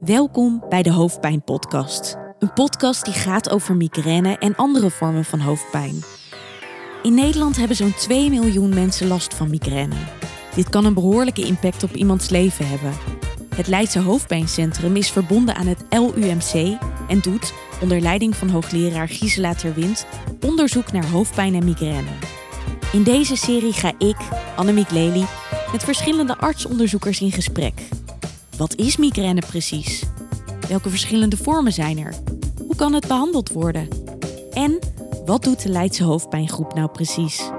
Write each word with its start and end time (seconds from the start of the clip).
Welkom 0.00 0.64
bij 0.68 0.82
de 0.82 0.92
Hoofdpijn 0.92 1.42
Podcast. 1.42 2.16
Een 2.38 2.52
podcast 2.52 3.04
die 3.04 3.14
gaat 3.14 3.50
over 3.50 3.76
migraine 3.76 4.38
en 4.38 4.56
andere 4.56 4.90
vormen 4.90 5.24
van 5.24 5.40
hoofdpijn. 5.40 6.02
In 7.02 7.14
Nederland 7.14 7.56
hebben 7.56 7.76
zo'n 7.76 7.94
2 7.94 8.30
miljoen 8.30 8.74
mensen 8.74 9.06
last 9.06 9.34
van 9.34 9.50
migraine. 9.50 9.94
Dit 10.54 10.68
kan 10.68 10.84
een 10.84 10.94
behoorlijke 10.94 11.46
impact 11.46 11.82
op 11.82 11.94
iemands 11.94 12.28
leven 12.28 12.68
hebben. 12.68 12.92
Het 13.54 13.66
Leidse 13.66 13.98
Hoofdpijncentrum 13.98 14.96
is 14.96 15.10
verbonden 15.10 15.54
aan 15.54 15.66
het 15.66 15.84
LUMC 15.90 16.78
en 17.08 17.20
doet, 17.20 17.52
onder 17.82 18.00
leiding 18.00 18.36
van 18.36 18.48
hoogleraar 18.48 19.08
Gisela 19.08 19.54
Terwind, 19.54 20.06
onderzoek 20.46 20.92
naar 20.92 21.10
hoofdpijn 21.10 21.54
en 21.54 21.64
migraine. 21.64 22.10
In 22.92 23.02
deze 23.02 23.36
serie 23.36 23.72
ga 23.72 23.92
ik, 23.98 24.16
Annemiek 24.56 24.90
Lely, 24.90 25.24
met 25.72 25.84
verschillende 25.84 26.38
artsonderzoekers 26.38 27.20
in 27.20 27.32
gesprek. 27.32 27.88
Wat 28.60 28.74
is 28.74 28.96
migraine 28.96 29.40
precies? 29.40 30.02
Welke 30.68 30.90
verschillende 30.90 31.36
vormen 31.36 31.72
zijn 31.72 31.98
er? 31.98 32.14
Hoe 32.66 32.76
kan 32.76 32.92
het 32.92 33.06
behandeld 33.06 33.52
worden? 33.52 33.88
En 34.52 34.78
wat 35.24 35.42
doet 35.42 35.62
de 35.62 35.68
Leidse 35.68 36.04
hoofdpijngroep 36.04 36.74
nou 36.74 36.90
precies? 36.90 37.50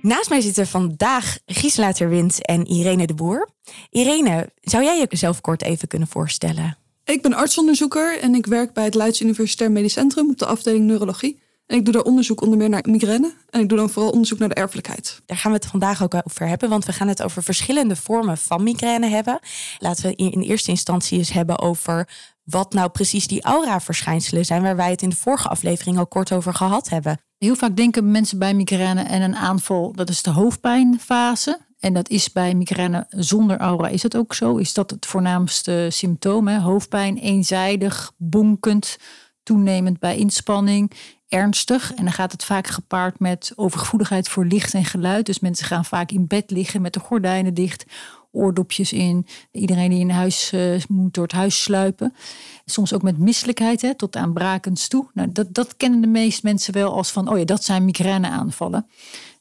Naast 0.00 0.28
mij 0.28 0.40
zitten 0.40 0.66
vandaag 0.66 1.38
Gisela 1.46 1.92
Terwind 1.92 2.46
en 2.46 2.66
Irene 2.66 3.06
de 3.06 3.14
Boer. 3.14 3.48
Irene, 3.90 4.50
zou 4.60 4.84
jij 4.84 5.06
jezelf 5.08 5.40
kort 5.40 5.62
even 5.62 5.88
kunnen 5.88 6.08
voorstellen? 6.08 6.78
Ik 7.04 7.22
ben 7.22 7.34
artsonderzoeker 7.34 8.18
en 8.20 8.34
ik 8.34 8.46
werk 8.46 8.72
bij 8.72 8.84
het 8.84 8.94
Leids 8.94 9.20
Universitair 9.20 9.72
Medisch 9.72 9.92
Centrum 9.92 10.30
op 10.30 10.38
de 10.38 10.46
afdeling 10.46 10.84
neurologie. 10.84 11.42
En 11.66 11.76
ik 11.76 11.84
doe 11.84 11.94
daar 11.94 12.02
onderzoek 12.02 12.42
onder 12.42 12.58
meer 12.58 12.68
naar 12.68 12.84
migraine. 12.88 13.34
En 13.50 13.60
ik 13.60 13.68
doe 13.68 13.78
dan 13.78 13.90
vooral 13.90 14.10
onderzoek 14.10 14.38
naar 14.38 14.48
de 14.48 14.54
erfelijkheid. 14.54 15.20
Daar 15.26 15.36
gaan 15.36 15.50
we 15.50 15.56
het 15.56 15.66
vandaag 15.66 16.02
ook 16.02 16.14
over 16.14 16.48
hebben, 16.48 16.68
want 16.68 16.84
we 16.84 16.92
gaan 16.92 17.08
het 17.08 17.22
over 17.22 17.42
verschillende 17.42 17.96
vormen 17.96 18.38
van 18.38 18.62
migraine 18.62 19.08
hebben. 19.08 19.38
Laten 19.78 20.04
we 20.04 20.14
in 20.14 20.40
eerste 20.40 20.70
instantie 20.70 21.18
eens 21.18 21.32
hebben 21.32 21.58
over 21.58 22.08
wat 22.44 22.72
nou 22.72 22.90
precies 22.90 23.26
die 23.26 23.42
aura-verschijnselen 23.42 24.44
zijn, 24.44 24.62
waar 24.62 24.76
wij 24.76 24.90
het 24.90 25.02
in 25.02 25.08
de 25.08 25.16
vorige 25.16 25.48
aflevering 25.48 25.98
al 25.98 26.06
kort 26.06 26.32
over 26.32 26.54
gehad 26.54 26.88
hebben. 26.88 27.20
Heel 27.38 27.56
vaak 27.56 27.76
denken 27.76 28.10
mensen 28.10 28.38
bij 28.38 28.54
migraine 28.54 29.02
en 29.02 29.22
een 29.22 29.36
aanval, 29.36 29.92
dat 29.92 30.08
is 30.08 30.22
de 30.22 30.30
hoofdpijnfase. 30.30 31.58
En 31.78 31.92
dat 31.92 32.08
is 32.08 32.32
bij 32.32 32.54
migraine 32.54 33.06
zonder 33.08 33.58
aura. 33.58 33.88
Is 33.88 34.02
dat 34.02 34.16
ook 34.16 34.34
zo? 34.34 34.56
Is 34.56 34.72
dat 34.72 34.90
het 34.90 35.06
voornaamste 35.06 35.86
symptoom? 35.90 36.48
Hè? 36.48 36.58
Hoofdpijn, 36.58 37.18
eenzijdig, 37.18 38.12
bonkend, 38.16 38.96
toenemend 39.42 39.98
bij 39.98 40.16
inspanning, 40.16 40.92
ernstig. 41.34 41.94
En 41.94 42.04
dan 42.04 42.12
gaat 42.12 42.32
het 42.32 42.44
vaak 42.44 42.66
gepaard 42.66 43.18
met 43.18 43.52
overgevoeligheid 43.56 44.28
voor 44.28 44.44
licht 44.44 44.74
en 44.74 44.84
geluid. 44.84 45.26
Dus 45.26 45.40
mensen 45.40 45.66
gaan 45.66 45.84
vaak 45.84 46.10
in 46.10 46.26
bed 46.26 46.50
liggen 46.50 46.82
met 46.82 46.92
de 46.92 47.00
gordijnen 47.00 47.54
dicht, 47.54 47.84
oordopjes 48.30 48.92
in. 48.92 49.26
Iedereen 49.52 49.90
die 49.90 50.00
in 50.00 50.10
huis 50.10 50.52
uh, 50.52 50.80
moet 50.88 51.14
door 51.14 51.24
het 51.24 51.32
huis 51.32 51.62
sluipen. 51.62 52.14
Soms 52.64 52.92
ook 52.92 53.02
met 53.02 53.18
misselijkheid, 53.18 53.82
hè, 53.82 53.94
tot 53.94 54.16
aan 54.16 54.32
brakens 54.32 54.88
toe. 54.88 55.06
Nou, 55.14 55.32
dat, 55.32 55.54
dat 55.54 55.76
kennen 55.76 56.00
de 56.00 56.06
meeste 56.06 56.40
mensen 56.44 56.74
wel 56.74 56.94
als 56.94 57.10
van, 57.10 57.28
oh 57.28 57.38
ja, 57.38 57.44
dat 57.44 57.64
zijn 57.64 57.84
migraineaanvallen. 57.84 58.86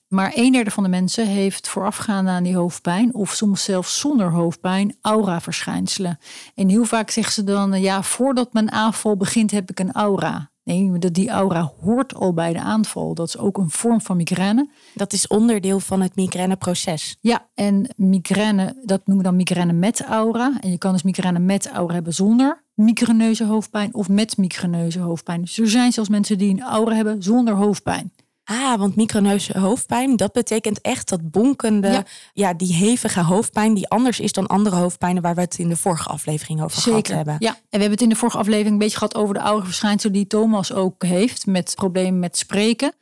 Maar 0.08 0.32
een 0.36 0.52
derde 0.52 0.72
van 0.72 0.84
de 0.84 0.90
mensen 0.90 1.28
heeft 1.28 1.68
voorafgaand 1.68 2.28
aan 2.28 2.44
die 2.44 2.56
hoofdpijn, 2.56 3.14
of 3.14 3.32
soms 3.32 3.64
zelfs 3.64 4.00
zonder 4.00 4.32
hoofdpijn, 4.32 4.96
aura-verschijnselen. 5.02 6.20
En 6.56 6.70
heel 6.70 6.86
vaak 6.86 7.10
zeggen 7.10 7.34
ze 7.34 7.44
dan, 7.44 7.82
ja, 7.82 8.04
voordat 8.04 8.54
mijn 8.54 8.72
aanval 8.72 9.18
begint 9.18 9.52
heb 9.52 9.70
ik 9.70 9.80
een 9.80 9.92
aura. 9.92 10.52
Nee, 10.64 11.00
die 11.00 11.30
aura 11.30 11.72
hoort 11.82 12.14
al 12.14 12.34
bij 12.34 12.54
de 12.54 12.60
aanval. 12.60 13.14
Dat 13.14 13.28
is 13.28 13.38
ook 13.38 13.58
een 13.58 13.70
vorm 13.70 14.02
van 14.02 14.18
migraine. 14.18 14.70
Dat 14.94 15.14
is 15.14 15.28
onderdeel 15.28 15.80
van 15.80 16.02
het 16.02 16.16
migraineproces. 16.16 17.18
Ja, 17.22 17.48
en 17.54 17.94
migraine, 17.96 18.82
dat 18.86 19.02
noemen 19.06 19.18
we 19.18 19.30
dan 19.30 19.36
migraine 19.36 19.74
met 19.74 20.02
aura. 20.02 20.58
En 20.60 20.72
je 20.72 20.78
kan 20.78 20.92
dus 20.92 21.04
migraine 21.04 21.40
met 21.40 21.70
aura 21.70 21.94
hebben 21.94 22.14
zonder 22.14 22.64
migraineuze 22.74 23.46
hoofdpijn 23.46 23.94
of 23.94 24.10
met 24.10 24.38
migraineuze 24.38 25.00
hoofdpijn. 25.00 25.42
Dus 25.42 25.58
er 25.58 25.70
zijn 25.70 25.92
zelfs 25.92 26.10
mensen 26.10 26.38
die 26.38 26.50
een 26.50 26.62
aura 26.62 26.96
hebben 26.96 27.24
zonder 27.24 27.54
hoofdpijn. 27.54 28.12
Ah, 28.46 28.78
want 28.78 28.96
microneuse 28.96 29.60
hoofdpijn, 29.60 30.16
dat 30.16 30.32
betekent 30.32 30.82
echt 30.82 31.10
dat 31.10 31.32
bonkende, 31.32 32.06
ja. 32.34 32.54
die 32.54 32.74
hevige 32.74 33.22
hoofdpijn 33.22 33.74
die 33.74 33.90
anders 33.90 34.20
is 34.20 34.32
dan 34.32 34.48
andere 34.48 34.76
hoofdpijnen 34.76 35.22
waar 35.22 35.36
we 35.36 35.42
het 35.42 35.60
in 35.60 35.70
de 35.70 35.76
vorige 35.76 36.10
aflevering 36.10 36.64
over 36.64 36.82
gehad 36.82 37.08
hebben. 37.08 37.36
Ja, 37.40 37.50
en 37.50 37.56
we 37.56 37.68
hebben 37.70 37.92
het 37.92 38.02
in 38.02 38.10
de 38.10 38.16
vorige 38.16 38.38
aflevering 38.38 38.72
een 38.72 38.78
beetje 38.78 38.98
gehad 38.98 39.16
over 39.16 39.34
de 39.34 39.42
oude 39.42 39.66
verschijnselen 39.66 40.14
die 40.14 40.28
Thomas 40.28 40.74
ook 40.74 41.04
heeft 41.04 41.46
met 41.46 41.74
problemen 41.76 42.20
met 42.20 42.38
spreken. 42.38 42.94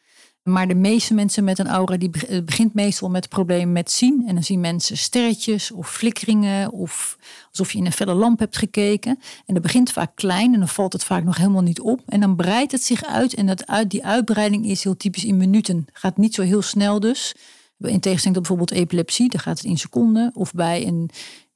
Maar 0.44 0.68
de 0.68 0.76
meeste 0.76 1.14
mensen 1.14 1.44
met 1.44 1.60
een 1.60 1.68
aura, 1.68 1.98
die 1.98 2.10
begint 2.44 2.74
meestal 2.74 3.10
met 3.10 3.30
problemen 3.30 3.72
met 3.72 3.92
zien. 3.92 4.24
En 4.28 4.34
dan 4.34 4.44
zien 4.44 4.60
mensen 4.60 4.98
sterretjes 4.98 5.72
of 5.72 5.92
flikkeringen 5.92 6.72
of 6.72 7.18
alsof 7.50 7.72
je 7.72 7.78
in 7.78 7.86
een 7.86 7.92
felle 7.92 8.14
lamp 8.14 8.40
hebt 8.40 8.58
gekeken. 8.58 9.20
En 9.46 9.54
dat 9.54 9.64
begint 9.64 9.92
vaak 9.92 10.16
klein 10.16 10.54
en 10.54 10.60
dan 10.60 10.68
valt 10.68 10.94
het 10.94 11.04
vaak 11.04 11.24
nog 11.24 11.38
helemaal 11.38 11.62
niet 11.62 11.82
op. 11.82 12.02
En 12.06 12.20
dan 12.20 12.36
breidt 12.36 12.72
het 12.72 12.84
zich 12.84 13.06
uit 13.06 13.34
en 13.34 13.46
dat 13.46 13.68
uit, 13.68 13.90
die 13.90 14.06
uitbreiding 14.06 14.66
is 14.66 14.84
heel 14.84 14.98
typisch 14.98 15.26
in 15.26 15.38
minuten. 15.38 15.86
Gaat 15.94 16.18
niet 16.18 16.34
zo 16.34 16.42
heel 16.42 16.62
snel 16.62 17.00
dus. 17.00 17.36
In 17.78 18.00
tegenstelling 18.00 18.38
tot 18.38 18.48
bijvoorbeeld 18.48 18.72
epilepsie, 18.72 19.30
dan 19.30 19.40
gaat 19.40 19.58
het 19.58 19.68
in 19.68 19.78
seconden. 19.78 20.32
Of 20.34 20.54
bij 20.54 20.88
een 20.88 21.10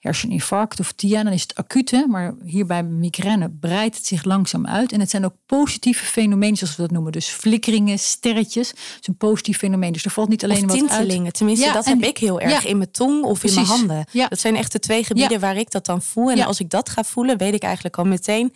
herseninfarct 0.05 0.79
of 0.79 0.91
TIA, 0.91 1.23
dan 1.23 1.33
is 1.33 1.41
het 1.41 1.55
acute. 1.55 2.05
Maar 2.09 2.35
hier 2.43 2.66
bij 2.66 2.83
migraine 2.83 3.49
breidt 3.49 3.95
het 3.95 4.05
zich 4.05 4.23
langzaam 4.23 4.67
uit. 4.67 4.91
En 4.91 4.99
het 4.99 5.09
zijn 5.09 5.25
ook 5.25 5.35
positieve 5.45 6.05
fenomenen, 6.05 6.57
zoals 6.57 6.75
we 6.75 6.81
dat 6.81 6.91
noemen. 6.91 7.11
Dus 7.11 7.27
flikkeringen, 7.27 7.99
sterretjes. 7.99 8.69
Het 8.69 8.97
is 9.01 9.07
een 9.07 9.17
positief 9.17 9.57
fenomeen. 9.57 9.91
Dus 9.91 10.05
er 10.05 10.11
valt 10.11 10.29
niet 10.29 10.44
alleen 10.44 10.63
of 10.63 10.69
wat 10.69 10.77
tintelingen. 10.77 11.33
Tenminste, 11.33 11.71
dat 11.71 11.85
heb 11.85 12.03
ik 12.03 12.17
heel 12.17 12.39
erg 12.39 12.65
in 12.65 12.77
mijn 12.77 12.91
tong 12.91 13.23
of 13.23 13.44
in 13.44 13.53
mijn 13.53 13.65
handen. 13.65 14.05
Dat 14.11 14.39
zijn 14.39 14.55
echt 14.55 14.71
de 14.71 14.79
twee 14.79 15.03
gebieden 15.03 15.39
waar 15.39 15.57
ik 15.57 15.71
dat 15.71 15.85
dan 15.85 16.01
voel. 16.01 16.31
En 16.31 16.45
als 16.45 16.59
ik 16.59 16.69
dat 16.69 16.89
ga 16.89 17.03
voelen, 17.03 17.38
weet 17.38 17.53
ik 17.53 17.63
eigenlijk 17.63 17.97
al 17.97 18.05
meteen 18.05 18.53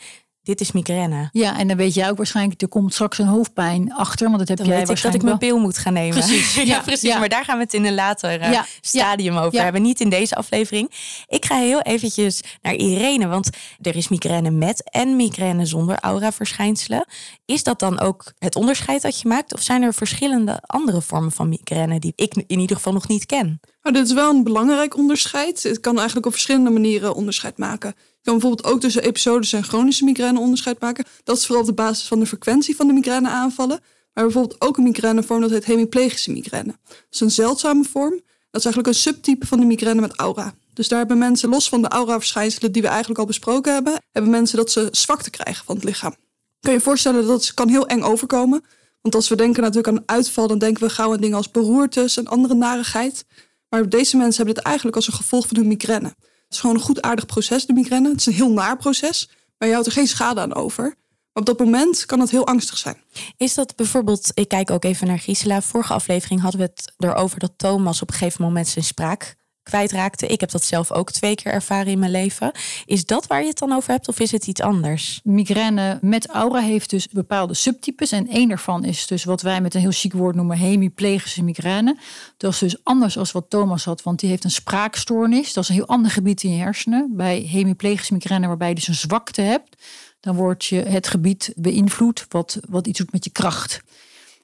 dit 0.49 0.61
is 0.61 0.71
migraine. 0.71 1.29
Ja, 1.31 1.57
en 1.57 1.67
dan 1.67 1.77
weet 1.77 1.93
jij 1.93 2.09
ook 2.09 2.17
waarschijnlijk, 2.17 2.61
er 2.61 2.67
komt 2.67 2.93
straks 2.93 3.17
een 3.17 3.25
hoofdpijn 3.25 3.93
achter, 3.93 4.25
want 4.27 4.39
dat 4.39 4.47
heb 4.47 4.57
dan 4.57 4.67
jij 4.67 4.77
weet 4.77 4.87
waarschijnlijk 4.87 5.23
ik 5.23 5.29
dat 5.29 5.39
ik 5.39 5.41
mijn 5.41 5.53
pil 5.53 5.65
moet 5.65 5.77
gaan 5.77 5.93
nemen. 5.93 6.17
Precies. 6.17 6.55
ja, 6.71 6.79
precies. 6.79 7.13
Maar 7.13 7.29
daar 7.29 7.45
gaan 7.45 7.57
we 7.57 7.63
het 7.63 7.73
in 7.73 7.85
een 7.85 7.93
later 7.93 8.41
uh, 8.41 8.61
stadium 8.81 9.37
over 9.37 9.61
hebben, 9.61 9.81
niet 9.81 9.99
in 9.99 10.09
deze 10.09 10.35
aflevering. 10.35 10.91
Ik 11.27 11.45
ga 11.45 11.55
heel 11.55 11.81
eventjes 11.81 12.41
naar 12.61 12.73
Irene, 12.73 13.27
want 13.27 13.49
er 13.81 13.95
is 13.95 14.07
migraine 14.07 14.51
met 14.51 14.89
en 14.89 15.15
migraine 15.15 15.65
zonder 15.65 15.99
aura-verschijnselen. 15.99 17.05
Is 17.45 17.63
dat 17.63 17.79
dan 17.79 17.99
ook 17.99 18.33
het 18.39 18.55
onderscheid 18.55 19.01
dat 19.01 19.21
je 19.21 19.27
maakt, 19.27 19.53
of 19.53 19.61
zijn 19.61 19.81
er 19.81 19.93
verschillende 19.93 20.59
andere 20.65 21.01
vormen 21.01 21.31
van 21.31 21.49
migraine 21.49 21.99
die 21.99 22.13
ik 22.15 22.33
in 22.47 22.59
ieder 22.59 22.75
geval 22.75 22.93
nog 22.93 23.07
niet 23.07 23.25
ken? 23.25 23.59
Nou, 23.81 23.95
dit 23.95 24.05
is 24.05 24.13
wel 24.13 24.29
een 24.29 24.43
belangrijk 24.43 24.97
onderscheid. 24.97 25.63
Het 25.63 25.79
kan 25.79 25.95
eigenlijk 25.95 26.25
op 26.25 26.31
verschillende 26.31 26.69
manieren 26.69 27.15
onderscheid 27.15 27.57
maken. 27.57 27.95
Kan 28.21 28.33
bijvoorbeeld 28.33 28.73
ook 28.73 28.79
tussen 28.79 29.03
episodes 29.03 29.53
en 29.53 29.63
chronische 29.63 30.03
migraine 30.03 30.39
onderscheid 30.39 30.79
maken. 30.79 31.05
Dat 31.23 31.37
is 31.37 31.45
vooral 31.45 31.61
op 31.61 31.67
de 31.67 31.73
basis 31.75 32.07
van 32.07 32.19
de 32.19 32.25
frequentie 32.25 32.75
van 32.75 32.87
de 32.87 32.93
migraineaanvallen. 32.93 33.79
Maar 34.13 34.23
bijvoorbeeld 34.23 34.61
ook 34.61 34.77
een 34.77 34.83
migrainevorm 34.83 35.41
dat 35.41 35.49
heet 35.49 35.65
hemiplegische 35.65 36.31
migraine. 36.31 36.75
Dat 36.87 37.05
is 37.09 37.19
een 37.19 37.31
zeldzame 37.31 37.83
vorm. 37.83 38.21
Dat 38.51 38.65
is 38.65 38.65
eigenlijk 38.65 38.87
een 38.87 39.01
subtype 39.01 39.47
van 39.47 39.59
de 39.59 39.65
migraine 39.65 40.01
met 40.01 40.15
aura. 40.15 40.53
Dus 40.73 40.87
daar 40.87 40.99
hebben 40.99 41.17
mensen, 41.17 41.49
los 41.49 41.69
van 41.69 41.81
de 41.81 41.87
aura-verschijnselen 41.87 42.71
die 42.71 42.81
we 42.81 42.87
eigenlijk 42.87 43.19
al 43.19 43.25
besproken 43.25 43.73
hebben, 43.73 44.01
hebben 44.11 44.31
mensen 44.31 44.57
dat 44.57 44.71
ze 44.71 44.87
zwakte 44.91 45.29
krijgen 45.29 45.65
van 45.65 45.75
het 45.75 45.83
lichaam. 45.83 46.15
Kun 46.59 46.71
je 46.71 46.77
je 46.77 46.83
voorstellen 46.83 47.27
dat 47.27 47.41
het 47.41 47.53
kan 47.53 47.69
heel 47.69 47.87
eng 47.87 48.01
overkomen. 48.01 48.63
Want 49.01 49.15
als 49.15 49.27
we 49.27 49.35
denken 49.35 49.61
natuurlijk 49.61 49.87
aan 49.87 50.03
uitval, 50.05 50.47
dan 50.47 50.57
denken 50.57 50.83
we 50.83 50.89
gauw 50.89 51.13
aan 51.13 51.21
dingen 51.21 51.37
als 51.37 51.51
beroertes 51.51 52.17
en 52.17 52.27
andere 52.27 52.53
narigheid. 52.53 53.25
Maar 53.69 53.89
deze 53.89 54.17
mensen 54.17 54.35
hebben 54.35 54.55
dit 54.55 54.63
eigenlijk 54.63 54.95
als 54.95 55.07
een 55.07 55.13
gevolg 55.13 55.47
van 55.47 55.57
hun 55.57 55.67
migraine. 55.67 56.15
Het 56.49 56.57
is 56.57 56.63
gewoon 56.63 56.75
een 56.75 56.87
goed 56.87 57.01
aardig 57.01 57.25
proces, 57.25 57.65
de 57.65 57.73
migraine. 57.73 58.09
Het 58.09 58.19
is 58.19 58.25
een 58.25 58.33
heel 58.33 58.51
naar 58.51 58.77
proces, 58.77 59.29
maar 59.57 59.67
je 59.67 59.73
houdt 59.73 59.87
er 59.87 59.93
geen 59.93 60.07
schade 60.07 60.41
aan 60.41 60.53
over. 60.53 60.83
Maar 60.83 61.43
op 61.43 61.45
dat 61.45 61.59
moment 61.59 62.05
kan 62.05 62.19
het 62.19 62.29
heel 62.29 62.47
angstig 62.47 62.77
zijn. 62.77 62.97
Is 63.37 63.53
dat 63.53 63.75
bijvoorbeeld, 63.75 64.31
ik 64.33 64.47
kijk 64.47 64.71
ook 64.71 64.83
even 64.83 65.07
naar 65.07 65.19
Gisela. 65.19 65.61
Vorige 65.61 65.93
aflevering 65.93 66.41
hadden 66.41 66.59
we 66.59 66.65
het 66.65 66.93
erover 66.97 67.39
dat 67.39 67.53
Thomas 67.57 68.01
op 68.01 68.09
een 68.09 68.15
gegeven 68.15 68.43
moment 68.43 68.67
zijn 68.67 68.85
spraak 68.85 69.35
kwijtraakte. 69.63 70.27
Ik 70.27 70.39
heb 70.39 70.51
dat 70.51 70.63
zelf 70.63 70.91
ook 70.91 71.11
twee 71.11 71.35
keer 71.35 71.51
ervaren 71.51 71.91
in 71.91 71.99
mijn 71.99 72.11
leven. 72.11 72.51
Is 72.85 73.05
dat 73.05 73.27
waar 73.27 73.41
je 73.41 73.47
het 73.47 73.57
dan 73.57 73.71
over 73.71 73.91
hebt 73.91 74.07
of 74.07 74.19
is 74.19 74.31
het 74.31 74.47
iets 74.47 74.61
anders? 74.61 75.19
Migraine 75.23 75.97
met 76.01 76.27
aura 76.27 76.59
heeft 76.59 76.89
dus 76.89 77.07
bepaalde 77.07 77.53
subtypes. 77.53 78.11
En 78.11 78.27
één 78.27 78.47
daarvan 78.47 78.85
is 78.85 79.07
dus 79.07 79.23
wat 79.23 79.41
wij 79.41 79.61
met 79.61 79.73
een 79.73 79.81
heel 79.81 79.91
chic 79.91 80.13
woord 80.13 80.35
noemen 80.35 80.57
hemiplegische 80.57 81.43
migraine. 81.43 81.97
Dat 82.37 82.53
is 82.53 82.59
dus 82.59 82.83
anders 82.83 83.17
als 83.17 83.31
wat 83.31 83.49
Thomas 83.49 83.85
had, 83.85 84.03
want 84.03 84.19
die 84.19 84.29
heeft 84.29 84.43
een 84.43 84.51
spraakstoornis. 84.51 85.53
Dat 85.53 85.63
is 85.63 85.69
een 85.69 85.75
heel 85.75 85.87
ander 85.87 86.11
gebied 86.11 86.43
in 86.43 86.55
je 86.55 86.61
hersenen. 86.61 87.13
Bij 87.15 87.39
hemiplegische 87.39 88.13
migraine 88.13 88.47
waarbij 88.47 88.69
je 88.69 88.75
dus 88.75 88.87
een 88.87 88.93
zwakte 88.93 89.41
hebt, 89.41 89.83
dan 90.19 90.35
wordt 90.35 90.65
je 90.65 90.81
het 90.81 91.07
gebied 91.07 91.53
beïnvloed 91.55 92.25
wat, 92.29 92.59
wat 92.69 92.87
iets 92.87 92.99
doet 92.99 93.11
met 93.11 93.23
je 93.23 93.29
kracht. 93.29 93.81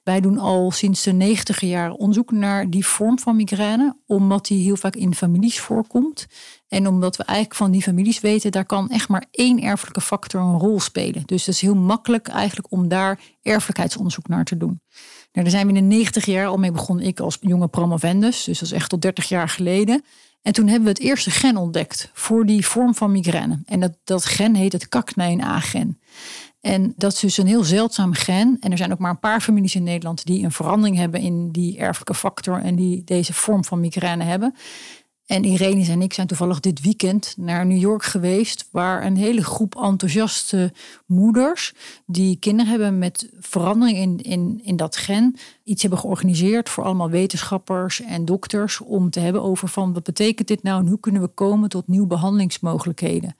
Wij 0.06 0.20
doen 0.20 0.38
al 0.38 0.70
sinds 0.70 1.02
de 1.02 1.12
90 1.12 1.60
jaar 1.60 1.92
onderzoek 1.92 2.30
naar 2.30 2.70
die 2.70 2.86
vorm 2.86 3.18
van 3.18 3.36
migraine, 3.36 3.96
omdat 4.06 4.46
die 4.46 4.62
heel 4.62 4.76
vaak 4.76 4.96
in 4.96 5.14
families 5.14 5.60
voorkomt. 5.60 6.26
En 6.68 6.86
omdat 6.86 7.16
we 7.16 7.22
eigenlijk 7.22 7.56
van 7.56 7.70
die 7.70 7.82
families 7.82 8.20
weten, 8.20 8.52
daar 8.52 8.64
kan 8.64 8.90
echt 8.90 9.08
maar 9.08 9.26
één 9.30 9.62
erfelijke 9.62 10.00
factor 10.00 10.40
een 10.40 10.58
rol 10.58 10.80
spelen. 10.80 11.22
Dus 11.24 11.46
het 11.46 11.54
is 11.54 11.60
heel 11.60 11.74
makkelijk 11.74 12.28
eigenlijk 12.28 12.72
om 12.72 12.88
daar 12.88 13.20
erfelijkheidsonderzoek 13.42 14.28
naar 14.28 14.44
te 14.44 14.56
doen. 14.56 14.80
Nou, 15.32 15.46
daar 15.46 15.50
zijn 15.50 15.66
we 15.66 15.74
in 15.74 15.88
de 15.88 15.94
90 15.94 16.24
jaar 16.24 16.46
al 16.46 16.58
mee 16.58 16.72
begonnen, 16.72 17.06
ik 17.06 17.20
als 17.20 17.38
jonge 17.40 17.68
promovendus, 17.68 18.44
dus 18.44 18.58
dat 18.58 18.68
is 18.68 18.74
echt 18.74 18.88
tot 18.88 19.02
30 19.02 19.28
jaar 19.28 19.48
geleden. 19.48 20.04
En 20.42 20.52
toen 20.52 20.66
hebben 20.66 20.84
we 20.84 20.90
het 20.90 21.00
eerste 21.00 21.30
gen 21.30 21.56
ontdekt 21.56 22.10
voor 22.12 22.46
die 22.46 22.66
vorm 22.66 22.94
van 22.94 23.12
migraine. 23.12 23.62
En 23.64 23.80
dat, 23.80 23.92
dat 24.04 24.24
gen 24.24 24.54
heet 24.54 24.72
het 24.72 24.88
CACNE-A-gen. 24.88 26.00
En 26.66 26.92
dat 26.96 27.12
is 27.12 27.20
dus 27.20 27.36
een 27.36 27.46
heel 27.46 27.64
zeldzaam 27.64 28.12
gen. 28.12 28.56
En 28.60 28.70
er 28.70 28.76
zijn 28.76 28.92
ook 28.92 28.98
maar 28.98 29.10
een 29.10 29.18
paar 29.18 29.40
families 29.40 29.74
in 29.74 29.82
Nederland 29.82 30.24
die 30.24 30.44
een 30.44 30.52
verandering 30.52 30.96
hebben 30.96 31.20
in 31.20 31.50
die 31.50 31.78
erfelijke 31.78 32.14
factor 32.14 32.60
en 32.60 32.76
die 32.76 33.04
deze 33.04 33.32
vorm 33.32 33.64
van 33.64 33.80
migraine 33.80 34.24
hebben. 34.24 34.54
En 35.26 35.44
Irene 35.44 35.90
en 35.90 36.02
ik 36.02 36.12
zijn 36.12 36.26
toevallig 36.26 36.60
dit 36.60 36.80
weekend 36.80 37.34
naar 37.36 37.66
New 37.66 37.78
York 37.78 38.02
geweest, 38.02 38.68
waar 38.70 39.04
een 39.04 39.16
hele 39.16 39.44
groep 39.44 39.76
enthousiaste 39.76 40.72
moeders 41.06 41.74
die 42.06 42.38
kinderen 42.38 42.70
hebben 42.70 42.98
met 42.98 43.30
verandering 43.38 43.98
in, 43.98 44.20
in, 44.20 44.60
in 44.64 44.76
dat 44.76 44.96
gen, 44.96 45.36
iets 45.64 45.80
hebben 45.80 46.00
georganiseerd 46.00 46.68
voor 46.68 46.84
allemaal 46.84 47.10
wetenschappers 47.10 48.00
en 48.00 48.24
dokters 48.24 48.80
om 48.80 49.10
te 49.10 49.20
hebben 49.20 49.42
over 49.42 49.68
van 49.68 49.92
wat 49.92 50.02
betekent 50.02 50.48
dit 50.48 50.62
nou 50.62 50.80
en 50.80 50.88
hoe 50.88 51.00
kunnen 51.00 51.22
we 51.22 51.28
komen 51.28 51.68
tot 51.68 51.88
nieuwe 51.88 52.06
behandelingsmogelijkheden. 52.06 53.36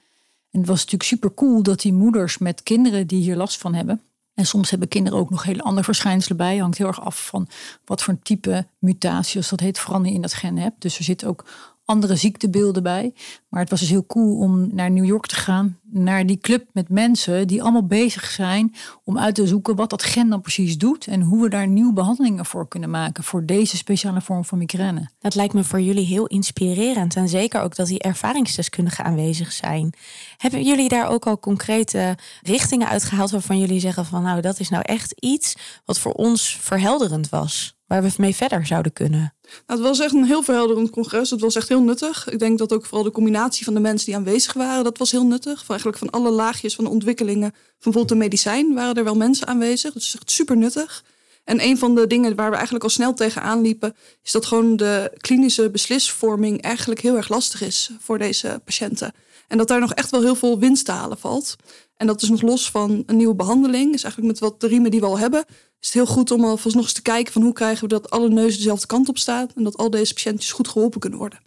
En 0.57 0.63
het 0.63 0.71
was 0.71 0.79
natuurlijk 0.79 1.11
super 1.11 1.35
cool 1.35 1.63
dat 1.63 1.81
die 1.81 1.93
moeders 1.93 2.39
met 2.39 2.63
kinderen 2.63 3.07
die 3.07 3.23
hier 3.23 3.37
last 3.37 3.59
van 3.59 3.75
hebben, 3.75 4.03
en 4.35 4.47
soms 4.47 4.71
hebben 4.71 4.89
kinderen 4.89 5.19
ook 5.19 5.31
nog 5.31 5.43
hele 5.43 5.63
andere 5.63 5.85
verschijnselen 5.85 6.37
bij. 6.37 6.57
Hangt 6.57 6.79
heel 6.79 6.87
erg 6.87 7.01
af 7.01 7.27
van 7.27 7.49
wat 7.85 8.03
voor 8.03 8.19
type 8.23 8.67
mutatie, 8.79 9.37
als 9.37 9.49
dat 9.49 9.61
heet, 9.61 9.79
verandering 9.79 10.17
in 10.17 10.23
dat 10.23 10.33
gen 10.33 10.59
hebt. 10.59 10.83
Dus 10.83 10.99
er 10.99 11.05
zit 11.05 11.25
ook 11.25 11.45
andere 11.87 12.17
ziektebeelden 12.17 12.83
bij. 12.83 13.13
Maar 13.49 13.61
het 13.61 13.71
was 13.71 13.81
dus 13.81 13.89
heel 13.89 14.07
cool 14.07 14.37
om 14.39 14.75
naar 14.75 14.91
New 14.91 15.05
York 15.05 15.27
te 15.27 15.35
gaan, 15.35 15.79
naar 15.83 16.27
die 16.27 16.39
club 16.39 16.67
met 16.73 16.89
mensen 16.89 17.47
die 17.47 17.63
allemaal 17.63 17.87
bezig 17.87 18.25
zijn 18.25 18.75
om 19.05 19.19
uit 19.19 19.35
te 19.35 19.47
zoeken 19.47 19.77
wat 19.77 19.91
dat 19.91 20.03
gen 20.03 20.29
dan 20.29 20.41
precies 20.41 20.79
doet 20.79 21.07
en 21.07 21.23
hoe 21.23 21.43
we 21.43 21.49
daar 21.49 21.69
nieuwe 21.69 21.93
behandelingen 21.93 22.47
voor 22.47 22.69
kunnen 22.69 22.91
maken 22.91 23.25
voor 23.25 23.47
deze 23.47 23.77
speciale 23.77 24.21
vorm 24.21 24.45
van 24.45 24.59
migraine. 24.59 25.11
Dat 25.19 25.35
lijkt 25.35 25.55
me 25.55 25.65
voor 25.65 25.81
jullie 25.81 26.07
heel 26.07 26.27
inspirerend 26.27 27.17
en 27.17 27.29
zeker 27.29 27.61
ook 27.61 27.77
dat 27.77 27.87
die 27.87 27.99
ervaringsdeskundigen 27.99 29.05
aanwezig 29.05 29.53
zijn. 29.53 29.93
Hebben 30.37 30.63
jullie 30.63 30.89
daar 30.89 31.09
ook 31.09 31.27
al 31.27 31.39
concrete 31.39 32.19
richtingen 32.43 32.89
uitgehaald 32.89 33.31
waarvan 33.31 33.59
jullie 33.59 33.81
zeggen 33.81 34.07
van 34.07 34.23
nou 34.23 34.41
dat 34.41 34.61
is 34.61 34.69
nou 34.69 34.83
echt 34.87 35.13
iets 35.21 35.55
wat 35.85 35.99
voor 35.99 36.13
ons 36.13 36.59
verhelderend 36.61 37.29
was? 37.29 37.76
Waar 37.87 38.03
we 38.03 38.13
mee 38.17 38.35
verder 38.35 38.67
zouden 38.67 38.93
kunnen. 38.93 39.35
Nou, 39.67 39.81
het 39.81 39.81
was 39.81 40.01
echt 40.01 40.15
een 40.15 40.25
heel 40.25 40.43
verhelderend 40.43 40.91
congres. 40.91 41.31
Het 41.31 41.41
was 41.41 41.55
echt 41.55 41.69
heel 41.69 41.83
nuttig. 41.83 42.29
Ik 42.29 42.39
denk 42.39 42.59
dat 42.59 42.73
ook 42.73 42.87
vooral 42.87 43.05
de 43.05 43.11
combinatie 43.11 43.65
van 43.65 43.75
de 43.75 43.81
mensen 43.81 44.07
die 44.07 44.17
aanwezig 44.17 44.53
waren, 44.53 44.85
dat 44.85 44.99
was 44.99 45.11
heel 45.11 45.27
nuttig. 45.27 45.59
Van 45.59 45.69
eigenlijk 45.69 45.99
van 45.99 46.11
alle 46.11 46.31
laagjes 46.31 46.75
van 46.75 46.85
de 46.85 46.91
ontwikkelingen. 46.91 47.51
Van 47.51 47.63
bijvoorbeeld 47.83 48.09
de 48.09 48.15
medicijn 48.15 48.75
waren 48.75 48.95
er 48.95 49.05
wel 49.05 49.17
mensen 49.17 49.47
aanwezig. 49.47 49.95
Is 49.95 50.15
echt 50.15 50.31
super 50.31 50.57
nuttig. 50.57 51.05
En 51.45 51.63
een 51.63 51.79
van 51.79 51.95
de 51.95 52.07
dingen 52.07 52.37
waar 52.37 52.49
we 52.49 52.55
eigenlijk 52.55 52.85
al 52.85 52.91
snel 52.91 53.15
tegenaan 53.15 53.61
liepen, 53.61 53.97
is 54.23 54.33
dat 54.33 54.47
gewoon 54.47 54.77
de 54.77 55.13
klinische 55.17 55.71
beslisvorming 55.71 56.63
eigenlijk 56.63 57.01
heel 57.01 57.17
erg 57.17 57.29
lastig 57.29 57.63
is 57.63 57.91
voor 58.01 58.19
deze 58.19 58.61
patiënten. 58.65 59.13
En 59.49 59.59
dat 59.59 59.69
daar 59.69 59.81
nog 59.81 59.95
echt 59.95 60.11
wel 60.11 60.23
heel 60.23 60.35
veel 60.35 60.59
winst 60.59 60.85
te 60.85 60.93
halen 60.93 61.19
valt. 61.19 61.57
En 61.97 62.07
dat 62.07 62.23
is 62.23 62.29
nog 62.29 62.43
los 62.43 62.71
van 62.71 63.03
een 63.07 63.17
nieuwe 63.17 63.35
behandeling. 63.35 63.95
Is 63.95 64.03
eigenlijk 64.03 64.33
met 64.33 64.51
wat 64.51 64.61
de 64.61 64.67
riemen 64.67 64.91
die 64.91 65.01
we 65.01 65.07
al 65.07 65.19
hebben, 65.19 65.45
is 65.81 65.87
het 65.87 65.93
heel 65.93 66.15
goed 66.15 66.31
om 66.31 66.45
alvast 66.45 66.75
nog 66.75 66.85
eens 66.85 66.93
te 66.93 67.03
kijken 67.03 67.33
van 67.33 67.43
hoe 67.43 67.53
krijgen 67.53 67.83
we 67.83 67.89
dat 67.89 68.11
alle 68.11 68.29
neuzen 68.29 68.59
dezelfde 68.59 68.87
kant 68.87 69.09
op 69.09 69.19
staan 69.19 69.49
en 69.55 69.65
dat 69.65 69.77
al 69.77 69.91
deze 69.91 70.15
patiëntjes 70.15 70.53
goed 70.53 70.69
geholpen 70.69 71.01
kunnen 71.01 71.19
worden. 71.19 71.41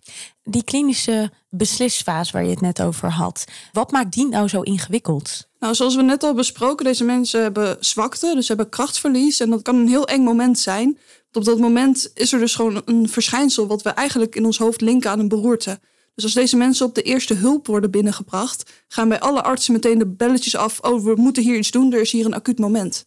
Die 0.43 0.63
klinische 0.63 1.31
beslisfase 1.49 2.31
waar 2.31 2.43
je 2.43 2.49
het 2.49 2.61
net 2.61 2.81
over 2.81 3.09
had, 3.09 3.43
wat 3.71 3.91
maakt 3.91 4.13
die 4.13 4.27
nou 4.27 4.47
zo 4.47 4.61
ingewikkeld? 4.61 5.47
Nou, 5.59 5.75
zoals 5.75 5.95
we 5.95 6.01
net 6.01 6.23
al 6.23 6.33
besproken, 6.33 6.85
deze 6.85 7.03
mensen 7.03 7.41
hebben 7.41 7.77
zwakte, 7.79 8.31
dus 8.35 8.47
hebben 8.47 8.69
krachtverlies 8.69 9.39
en 9.39 9.49
dat 9.49 9.61
kan 9.61 9.75
een 9.75 9.87
heel 9.87 10.07
eng 10.07 10.23
moment 10.23 10.59
zijn. 10.59 10.97
Want 11.31 11.47
op 11.47 11.53
dat 11.53 11.59
moment 11.59 12.11
is 12.13 12.33
er 12.33 12.39
dus 12.39 12.55
gewoon 12.55 12.81
een 12.85 13.09
verschijnsel 13.09 13.67
wat 13.67 13.81
we 13.81 13.89
eigenlijk 13.89 14.35
in 14.35 14.45
ons 14.45 14.57
hoofd 14.57 14.81
linken 14.81 15.11
aan 15.11 15.19
een 15.19 15.27
beroerte. 15.27 15.79
Dus 16.19 16.35
als 16.35 16.43
deze 16.43 16.57
mensen 16.57 16.85
op 16.85 16.95
de 16.95 17.01
eerste 17.01 17.33
hulp 17.33 17.67
worden 17.67 17.91
binnengebracht, 17.91 18.71
gaan 18.87 19.09
bij 19.09 19.19
alle 19.19 19.43
artsen 19.43 19.73
meteen 19.73 19.97
de 19.97 20.05
belletjes 20.05 20.55
af. 20.55 20.79
Oh, 20.79 21.03
we 21.03 21.13
moeten 21.15 21.43
hier 21.43 21.57
iets 21.57 21.71
doen, 21.71 21.93
er 21.93 22.01
is 22.01 22.11
hier 22.11 22.25
een 22.25 22.33
acuut 22.33 22.59
moment. 22.59 23.05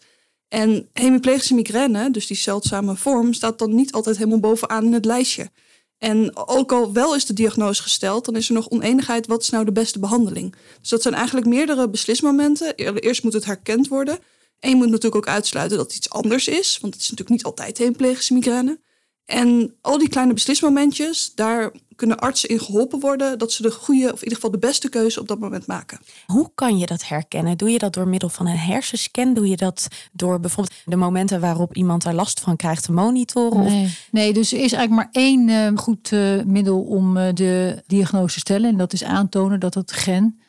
En 0.49 0.89
hemiplegische 0.93 1.55
migraine, 1.55 2.11
dus 2.11 2.27
die 2.27 2.37
zeldzame 2.37 2.97
vorm, 2.97 3.33
staat 3.33 3.59
dan 3.59 3.75
niet 3.75 3.93
altijd 3.93 4.17
helemaal 4.17 4.41
bovenaan 4.41 4.85
in 4.85 4.93
het 4.93 5.05
lijstje. 5.05 5.51
En 5.99 6.37
ook 6.37 6.73
al 6.73 6.93
wel 6.93 7.15
is 7.15 7.27
de 7.27 7.33
diagnose 7.33 7.83
gesteld, 7.83 8.25
dan 8.25 8.37
is 8.37 8.49
er 8.49 8.55
nog 8.55 8.71
oneenigheid 8.71 9.27
wat 9.27 9.43
is 9.43 9.51
nou 9.51 9.65
de 9.65 9.73
beste 9.73 9.99
behandeling. 9.99 10.55
Dus 10.81 10.89
dat 10.89 11.03
zijn 11.03 11.15
eigenlijk 11.15 11.47
meerdere 11.47 11.89
beslismomenten. 11.89 12.75
Eerst 12.75 13.23
moet 13.23 13.33
het 13.33 13.45
herkend 13.45 13.89
worden. 13.89 14.19
En 14.59 14.71
je 14.71 14.77
moet 14.77 14.91
natuurlijk 14.91 15.17
ook 15.17 15.35
uitsluiten 15.35 15.77
dat 15.77 15.87
het 15.87 15.97
iets 15.97 16.11
anders 16.11 16.49
is, 16.49 16.79
want 16.81 16.95
het 16.95 17.03
is 17.03 17.11
natuurlijk 17.11 17.37
niet 17.37 17.45
altijd 17.45 17.79
hemiplegische 17.79 18.35
migraine. 18.35 18.81
En 19.25 19.75
al 19.81 19.99
die 19.99 20.09
kleine 20.09 20.33
beslismomentjes, 20.33 21.35
daar 21.35 21.71
kunnen 21.97 22.19
artsen 22.19 22.49
in 22.49 22.61
geholpen 22.61 23.01
worden 23.01 23.39
dat 23.39 23.53
ze 23.53 23.63
de 23.63 23.71
goede, 23.71 24.05
of 24.05 24.19
in 24.19 24.23
ieder 24.23 24.35
geval 24.35 24.51
de 24.51 24.59
beste 24.59 24.89
keuze 24.89 25.21
op 25.21 25.29
dat 25.29 25.39
moment 25.39 25.67
maken. 25.67 25.99
Hoe 26.27 26.51
kan 26.55 26.79
je 26.79 26.87
dat 26.87 27.09
herkennen? 27.09 27.59
Doe 27.59 27.71
je 27.71 27.79
dat 27.79 27.95
door 27.95 28.09
middel 28.09 28.29
van 28.29 28.47
een 28.47 28.57
hersenscan? 28.57 29.35
Doe 29.35 29.49
je 29.49 29.57
dat 29.57 29.89
door 30.13 30.41
bijvoorbeeld 30.41 30.77
de 30.85 30.97
momenten 30.97 31.41
waarop 31.41 31.77
iemand 31.77 32.03
daar 32.03 32.15
last 32.15 32.41
van 32.41 32.57
krijgt 32.57 32.85
te 32.85 32.93
monitoren? 32.93 33.65
Nee, 33.65 33.97
nee 34.11 34.33
dus 34.33 34.53
er 34.53 34.61
is 34.61 34.73
eigenlijk 34.73 34.91
maar 34.91 35.23
één 35.23 35.49
uh, 35.49 35.79
goed 35.79 36.11
uh, 36.11 36.43
middel 36.43 36.81
om 36.81 37.17
uh, 37.17 37.29
de 37.35 37.83
diagnose 37.87 38.35
te 38.35 38.41
stellen. 38.41 38.71
En 38.71 38.77
dat 38.77 38.93
is 38.93 39.05
aantonen 39.05 39.61
dat 39.61 39.75
het 39.75 39.93
gen 39.93 40.41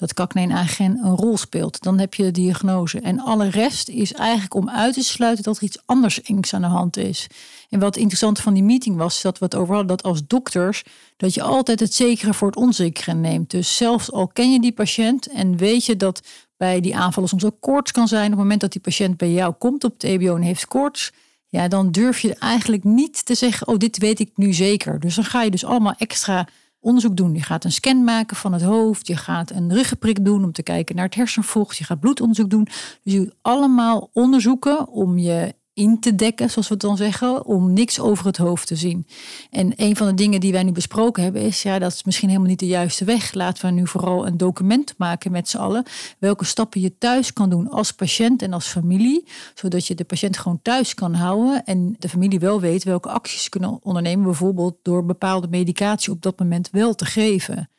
dat 0.00 0.14
cacneen-agen 0.14 0.98
een 1.02 1.16
rol 1.16 1.36
speelt. 1.36 1.82
Dan 1.82 1.98
heb 1.98 2.14
je 2.14 2.22
de 2.22 2.30
diagnose. 2.30 3.00
En 3.00 3.20
alle 3.20 3.48
rest 3.48 3.88
is 3.88 4.12
eigenlijk 4.12 4.54
om 4.54 4.70
uit 4.70 4.94
te 4.94 5.02
sluiten 5.02 5.44
dat 5.44 5.56
er 5.56 5.62
iets 5.62 5.82
anders 5.86 6.22
engs 6.22 6.54
aan 6.54 6.60
de 6.60 6.66
hand 6.66 6.96
is. 6.96 7.26
En 7.68 7.80
wat 7.80 7.96
interessant 7.96 8.40
van 8.40 8.54
die 8.54 8.62
meeting 8.62 8.96
was, 8.96 9.22
dat 9.22 9.38
we 9.38 9.44
het 9.44 9.54
over 9.54 9.74
hadden, 9.74 9.96
dat 9.96 10.06
als 10.06 10.26
dokters, 10.26 10.82
dat 11.16 11.34
je 11.34 11.42
altijd 11.42 11.80
het 11.80 11.94
zekere 11.94 12.34
voor 12.34 12.48
het 12.48 12.56
onzekere 12.56 13.14
neemt. 13.14 13.50
Dus 13.50 13.76
zelfs 13.76 14.12
al 14.12 14.28
ken 14.28 14.52
je 14.52 14.60
die 14.60 14.72
patiënt 14.72 15.26
en 15.26 15.56
weet 15.56 15.84
je 15.84 15.96
dat 15.96 16.20
bij 16.56 16.80
die 16.80 16.96
aanvallen 16.96 17.28
soms 17.28 17.44
ook 17.44 17.60
koorts 17.60 17.92
kan 17.92 18.08
zijn, 18.08 18.24
op 18.24 18.30
het 18.30 18.38
moment 18.38 18.60
dat 18.60 18.72
die 18.72 18.80
patiënt 18.80 19.16
bij 19.16 19.30
jou 19.30 19.54
komt 19.58 19.84
op 19.84 19.92
het 19.92 20.02
EBO 20.02 20.36
en 20.36 20.42
heeft 20.42 20.66
koorts, 20.66 21.12
ja, 21.48 21.68
dan 21.68 21.90
durf 21.90 22.20
je 22.20 22.34
eigenlijk 22.34 22.84
niet 22.84 23.24
te 23.24 23.34
zeggen, 23.34 23.68
oh, 23.68 23.76
dit 23.76 23.98
weet 23.98 24.20
ik 24.20 24.30
nu 24.34 24.52
zeker. 24.52 25.00
Dus 25.00 25.14
dan 25.14 25.24
ga 25.24 25.42
je 25.42 25.50
dus 25.50 25.64
allemaal 25.64 25.94
extra 25.98 26.48
onderzoek 26.80 27.16
doen. 27.16 27.34
Je 27.34 27.42
gaat 27.42 27.64
een 27.64 27.72
scan 27.72 28.04
maken 28.04 28.36
van 28.36 28.52
het 28.52 28.62
hoofd. 28.62 29.06
Je 29.06 29.16
gaat 29.16 29.50
een 29.50 29.72
ruggenprik 29.72 30.24
doen 30.24 30.44
om 30.44 30.52
te 30.52 30.62
kijken 30.62 30.96
naar 30.96 31.04
het 31.04 31.14
hersenvocht. 31.14 31.76
Je 31.76 31.84
gaat 31.84 32.00
bloedonderzoek 32.00 32.50
doen. 32.50 32.64
Dus 33.02 33.12
je 33.12 33.18
doet 33.18 33.34
allemaal 33.42 34.10
onderzoeken 34.12 34.88
om 34.88 35.18
je 35.18 35.54
in 35.80 36.00
te 36.00 36.14
dekken, 36.14 36.50
zoals 36.50 36.68
we 36.68 36.74
het 36.74 36.82
dan 36.82 36.96
zeggen, 36.96 37.46
om 37.46 37.72
niks 37.72 38.00
over 38.00 38.26
het 38.26 38.36
hoofd 38.36 38.66
te 38.66 38.76
zien. 38.76 39.06
En 39.50 39.72
een 39.76 39.96
van 39.96 40.06
de 40.06 40.14
dingen 40.14 40.40
die 40.40 40.52
wij 40.52 40.62
nu 40.62 40.72
besproken 40.72 41.22
hebben 41.22 41.42
is, 41.42 41.62
ja, 41.62 41.78
dat 41.78 41.92
is 41.92 42.04
misschien 42.04 42.28
helemaal 42.28 42.48
niet 42.48 42.58
de 42.58 42.66
juiste 42.66 43.04
weg. 43.04 43.34
Laten 43.34 43.66
we 43.66 43.72
nu 43.72 43.86
vooral 43.86 44.26
een 44.26 44.36
document 44.36 44.94
maken 44.96 45.32
met 45.32 45.48
z'n 45.48 45.56
allen, 45.56 45.84
welke 46.18 46.44
stappen 46.44 46.80
je 46.80 46.98
thuis 46.98 47.32
kan 47.32 47.50
doen 47.50 47.70
als 47.70 47.92
patiënt 47.92 48.42
en 48.42 48.52
als 48.52 48.66
familie, 48.66 49.24
zodat 49.54 49.86
je 49.86 49.94
de 49.94 50.04
patiënt 50.04 50.36
gewoon 50.36 50.62
thuis 50.62 50.94
kan 50.94 51.14
houden 51.14 51.64
en 51.64 51.96
de 51.98 52.08
familie 52.08 52.38
wel 52.38 52.60
weet 52.60 52.84
welke 52.84 53.08
acties 53.08 53.48
kunnen 53.48 53.78
ondernemen, 53.82 54.24
bijvoorbeeld 54.24 54.76
door 54.82 55.04
bepaalde 55.04 55.48
medicatie 55.48 56.12
op 56.12 56.22
dat 56.22 56.38
moment 56.38 56.68
wel 56.72 56.94
te 56.94 57.04
geven 57.04 57.70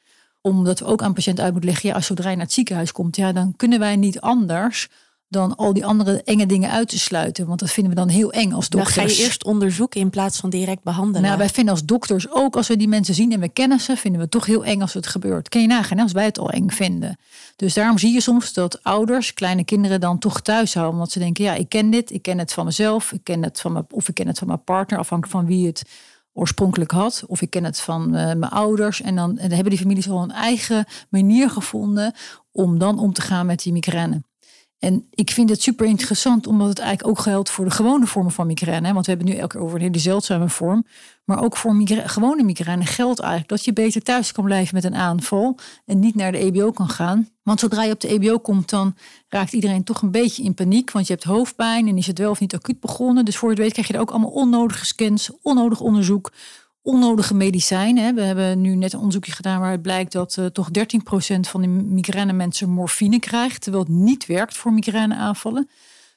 omdat 0.42 0.80
we 0.80 0.86
ook 0.86 1.02
aan 1.02 1.14
patiënt 1.14 1.40
uit 1.40 1.52
moeten 1.52 1.70
leggen, 1.70 1.90
ja, 1.90 1.96
als 1.96 2.06
zodra 2.06 2.30
je 2.30 2.36
naar 2.36 2.46
het 2.46 2.54
ziekenhuis 2.54 2.92
komt, 2.92 3.16
ja, 3.16 3.32
dan 3.32 3.56
kunnen 3.56 3.80
wij 3.80 3.96
niet 3.96 4.20
anders 4.20 4.90
dan 5.32 5.56
al 5.56 5.74
die 5.74 5.86
andere 5.86 6.22
enge 6.24 6.46
dingen 6.46 6.72
uit 6.72 6.88
te 6.90 7.00
sluiten. 7.00 7.48
Want 7.48 7.60
dat 7.60 7.72
vinden 7.72 7.94
we 7.94 8.00
dan 8.00 8.10
heel 8.10 8.32
eng 8.32 8.52
als 8.52 8.70
dokters. 8.70 8.96
Dan 8.96 9.08
ga 9.08 9.12
je 9.12 9.24
eerst 9.24 9.44
onderzoeken 9.44 10.00
in 10.00 10.10
plaats 10.10 10.40
van 10.40 10.50
direct 10.50 10.84
behandelen. 10.84 11.22
Nou, 11.22 11.38
wij 11.38 11.50
vinden 11.50 11.74
als 11.74 11.86
dokters 11.86 12.30
ook 12.30 12.56
als 12.56 12.68
we 12.68 12.78
die 12.78 12.88
mensen 12.88 13.14
zien 13.14 13.32
en 13.32 13.40
we 13.40 13.50
kennen 13.50 13.80
ze, 13.80 13.96
vinden 13.96 14.20
we 14.20 14.26
het 14.26 14.32
toch 14.32 14.46
heel 14.46 14.66
eng 14.66 14.82
als 14.82 14.94
het 14.94 15.08
gebeurt. 15.08 15.50
Ken 15.50 15.62
je 15.62 15.68
nagaan 15.68 16.00
als 16.00 16.12
wij 16.12 16.26
het 16.26 16.40
al 16.40 16.50
eng 16.50 16.70
vinden. 16.70 17.18
Dus 17.56 17.74
daarom 17.74 17.98
zie 17.98 18.14
je 18.14 18.22
soms 18.22 18.54
dat 18.54 18.84
ouders 18.84 19.34
kleine 19.34 19.64
kinderen 19.64 20.00
dan 20.00 20.20
toch 20.20 20.42
thuis 20.42 20.74
houden. 20.74 20.96
Omdat 20.96 21.12
ze 21.12 21.20
denken, 21.20 21.44
ja, 21.44 21.54
ik 21.54 21.70
ken 21.70 21.90
dit, 21.90 22.12
ik 22.12 22.22
ken 22.22 22.38
het 22.38 22.54
van 22.54 22.66
mezelf, 22.66 23.12
ik 23.12 23.24
ken 23.24 23.44
het 23.44 23.62
van 23.62 23.72
mijn, 23.72 23.86
of 23.90 24.08
ik 24.08 24.16
ken 24.16 24.28
het 24.28 24.38
van 24.38 24.48
mijn 24.48 24.64
partner, 24.64 25.00
afhankelijk 25.00 25.38
van 25.38 25.46
wie 25.46 25.68
het 25.68 25.84
oorspronkelijk 26.34 26.92
had. 26.92 27.24
Of 27.28 27.42
ik 27.42 27.50
ken 27.50 27.64
het 27.64 27.80
van 27.80 28.08
uh, 28.08 28.12
mijn 28.12 28.44
ouders. 28.44 29.02
En 29.02 29.16
dan, 29.16 29.30
en 29.30 29.48
dan 29.48 29.52
hebben 29.52 29.70
die 29.70 29.82
families 29.82 30.10
al 30.10 30.24
een 30.24 30.32
eigen 30.32 30.86
manier 31.10 31.50
gevonden 31.50 32.14
om 32.52 32.78
dan 32.78 33.00
om 33.00 33.14
te 33.14 33.22
gaan 33.22 33.46
met 33.46 33.64
die 33.64 33.74
migraine. 33.74 34.22
En 34.82 35.08
ik 35.12 35.32
vind 35.32 35.50
het 35.50 35.62
super 35.62 35.86
interessant, 35.86 36.48
omdat 36.48 36.68
het 36.68 36.80
eigenlijk 36.80 37.10
ook 37.10 37.24
geldt 37.24 37.50
voor 37.50 37.66
de 37.66 37.72
gewone 37.72 38.06
vormen 38.06 38.32
van 38.32 38.48
migraine. 38.48 38.94
Want 38.94 39.06
we 39.06 39.12
hebben 39.12 39.30
nu 39.30 39.36
elke 39.36 39.56
keer 39.56 39.66
over 39.66 39.76
een 39.76 39.82
hele 39.82 40.00
zeldzame 40.00 40.50
vorm. 40.50 40.86
Maar 41.26 41.44
ook 41.44 41.58
voor 41.58 41.82
gewone 41.88 42.44
migraine 42.44 42.86
geldt 42.86 43.20
eigenlijk 43.20 43.50
dat 43.50 43.66
je 43.66 43.74
beter 43.74 44.02
thuis 44.02 44.32
kan 44.32 44.44
blijven 44.44 44.76
met 44.76 44.84
een 44.84 44.96
aanval. 44.96 45.58
En 45.86 46.00
niet 46.00 46.16
naar 46.16 46.32
de 46.32 46.38
EBO 46.38 46.72
kan 46.72 46.90
gaan. 46.90 47.30
Want 47.44 47.60
zodra 47.60 47.84
je 47.84 47.92
op 47.92 48.00
de 48.00 48.08
EBO 48.08 48.40
komt, 48.40 48.70
dan 48.70 48.96
raakt 49.30 49.54
iedereen 49.54 49.84
toch 49.84 50.02
een 50.02 50.12
beetje 50.12 50.44
in 50.44 50.54
paniek. 50.54 50.92
Want 50.92 51.08
je 51.08 51.14
hebt 51.14 51.26
hoofdpijn 51.26 51.88
en 51.88 51.98
is 51.98 52.08
het 52.08 52.18
wel 52.18 52.32
of 52.32 52.40
niet 52.40 52.54
acuut 52.54 52.80
begonnen. 52.80 53.26
Dus 53.26 53.38
voor 53.38 53.50
je 53.50 53.56
het 53.56 53.64
weet 53.64 53.74
krijg 53.74 53.88
je 53.88 53.94
er 53.94 54.00
ook 54.00 54.12
allemaal 54.12 54.30
onnodige 54.30 54.86
scans, 54.86 55.32
onnodig 55.42 55.82
onderzoek 55.82 56.32
onnodige 56.82 57.34
medicijnen. 57.34 58.16
We 58.16 58.22
hebben 58.22 58.62
nu 58.62 58.76
net 58.76 58.94
een 58.94 59.00
onderzoekje 59.00 59.32
gedaan 59.32 59.60
waaruit 59.60 59.82
blijkt 59.82 60.12
dat 60.12 60.36
uh, 60.40 60.46
toch 60.46 60.70
13% 60.78 61.40
van 61.40 61.62
de 61.62 61.68
migraine 61.68 62.34
mensen 62.34 62.70
morfine 62.70 63.20
krijgt, 63.20 63.62
terwijl 63.62 63.84
het 63.84 63.94
niet 63.94 64.26
werkt 64.26 64.58
voor 64.58 64.74
migraineaanvallen. 64.74 65.70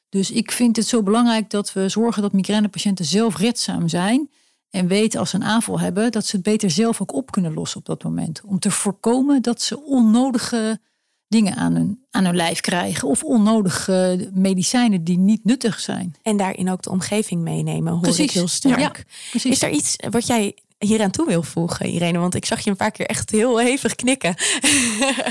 Dus 0.09 0.31
ik 0.31 0.51
vind 0.51 0.77
het 0.77 0.87
zo 0.87 1.03
belangrijk 1.03 1.51
dat 1.51 1.73
we 1.73 1.89
zorgen 1.89 2.23
dat 2.23 2.33
migrainepatiënten 2.33 3.05
zelfredzaam 3.05 3.89
zijn 3.89 4.31
En 4.71 4.87
weten 4.87 5.21
als 5.21 5.31
ze 5.31 5.37
een 5.37 5.45
aanval 5.45 5.81
hebben 5.81 6.13
dat 6.13 6.27
ze 6.27 6.37
het 6.37 6.45
beter 6.45 6.71
zelf 6.71 7.01
ook 7.01 7.15
op 7.15 7.31
kunnen 7.31 7.55
lossen 7.55 7.79
op 7.79 7.87
dat 7.87 8.03
moment. 8.03 8.41
Om 8.45 8.59
te 8.59 8.71
voorkomen 8.71 9.43
dat 9.43 9.63
ze 9.63 9.83
onnodige 9.83 10.81
dingen 11.29 11.57
aan 11.57 11.75
hun, 11.75 12.05
aan 12.11 12.25
hun 12.25 12.37
lijf 12.37 12.61
krijgen. 12.61 13.09
Of 13.09 13.23
onnodige 13.23 14.31
medicijnen 14.33 15.05
die 15.05 15.19
niet 15.19 15.45
nuttig 15.45 15.81
zijn. 15.81 16.15
En 16.23 16.37
daarin 16.37 16.71
ook 16.71 16.83
de 16.83 16.91
omgeving 16.91 17.43
meenemen, 17.43 17.93
hoor 17.93 18.03
Precies. 18.03 18.25
ik 18.25 18.31
heel 18.31 18.49
sterk. 18.49 18.79
Ja, 18.79 18.93
precies. 19.31 19.53
Is 19.53 19.63
er 19.63 19.71
iets 19.71 19.97
wat 20.11 20.27
jij 20.27 20.55
hier 20.79 21.03
aan 21.03 21.11
toe 21.11 21.27
wil 21.27 21.43
voegen, 21.43 21.87
Irene? 21.87 22.19
Want 22.19 22.35
ik 22.35 22.45
zag 22.45 22.61
je 22.61 22.71
een 22.71 22.77
paar 22.77 22.91
keer 22.91 23.07
echt 23.07 23.31
heel 23.31 23.59
hevig 23.61 23.95
knikken. 23.95 24.35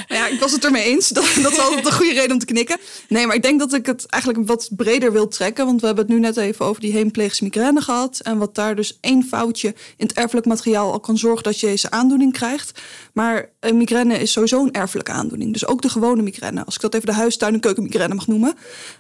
Ja, 0.08 0.28
ik 0.28 0.40
was 0.40 0.52
het 0.52 0.66
ermee 0.66 0.84
eens. 0.84 1.08
Dat, 1.10 1.26
dat 1.42 1.52
is 1.52 1.60
altijd 1.60 1.86
een 1.86 1.94
goede 1.94 2.14
reden 2.14 2.32
om 2.32 2.40
te 2.40 2.46
knikken. 2.46 2.78
Nee, 3.08 3.28
maar 3.28 3.36
ik 3.36 3.42
denk 3.42 3.60
dat 3.60 3.74
ik 3.74 3.86
het 3.86 4.06
eigenlijk 4.06 4.48
wat 4.48 4.70
breder 4.76 5.12
wil 5.12 5.28
trekken. 5.28 5.66
Want 5.66 5.80
we 5.80 5.86
hebben 5.86 6.06
het 6.06 6.14
nu 6.14 6.20
net 6.20 6.38
even 6.38 6.66
over 6.66 6.82
die 6.82 6.92
heenplegische 6.92 7.44
migraine 7.44 7.82
gehad. 7.82 8.20
En 8.20 8.38
wat 8.38 8.56
daar 8.56 8.76
dus 8.76 8.98
één 9.02 9.24
foutje 9.24 9.68
in 9.98 10.08
het 10.08 10.18
erfelijk 10.18 10.46
materiaal 10.46 10.92
al 10.92 11.00
kan 11.00 11.18
zorgen 11.18 11.44
dat 11.44 11.60
je 11.60 11.68
deze 11.68 11.92
aandoening 11.92 12.34
krijgt. 12.34 12.82
Maar 13.14 13.50
een 13.60 13.78
migraine 13.78 14.18
is 14.20 14.32
sowieso 14.32 14.64
een 14.64 14.72
erfelijke 14.74 15.12
aandoening. 15.12 15.54
Dus 15.54 15.68
ook 15.68 15.82
de 15.82 15.90
gewone 15.90 16.22
migraine. 16.22 16.66
Als 16.66 16.76
ik 16.76 16.82
dat 16.82 16.94
even 16.94 17.08
de 17.08 17.14
huistuin- 17.14 17.54
en 17.54 17.60
keukenmigraine 17.60 18.16
mag 18.16 18.28
noemen. 18.28 18.56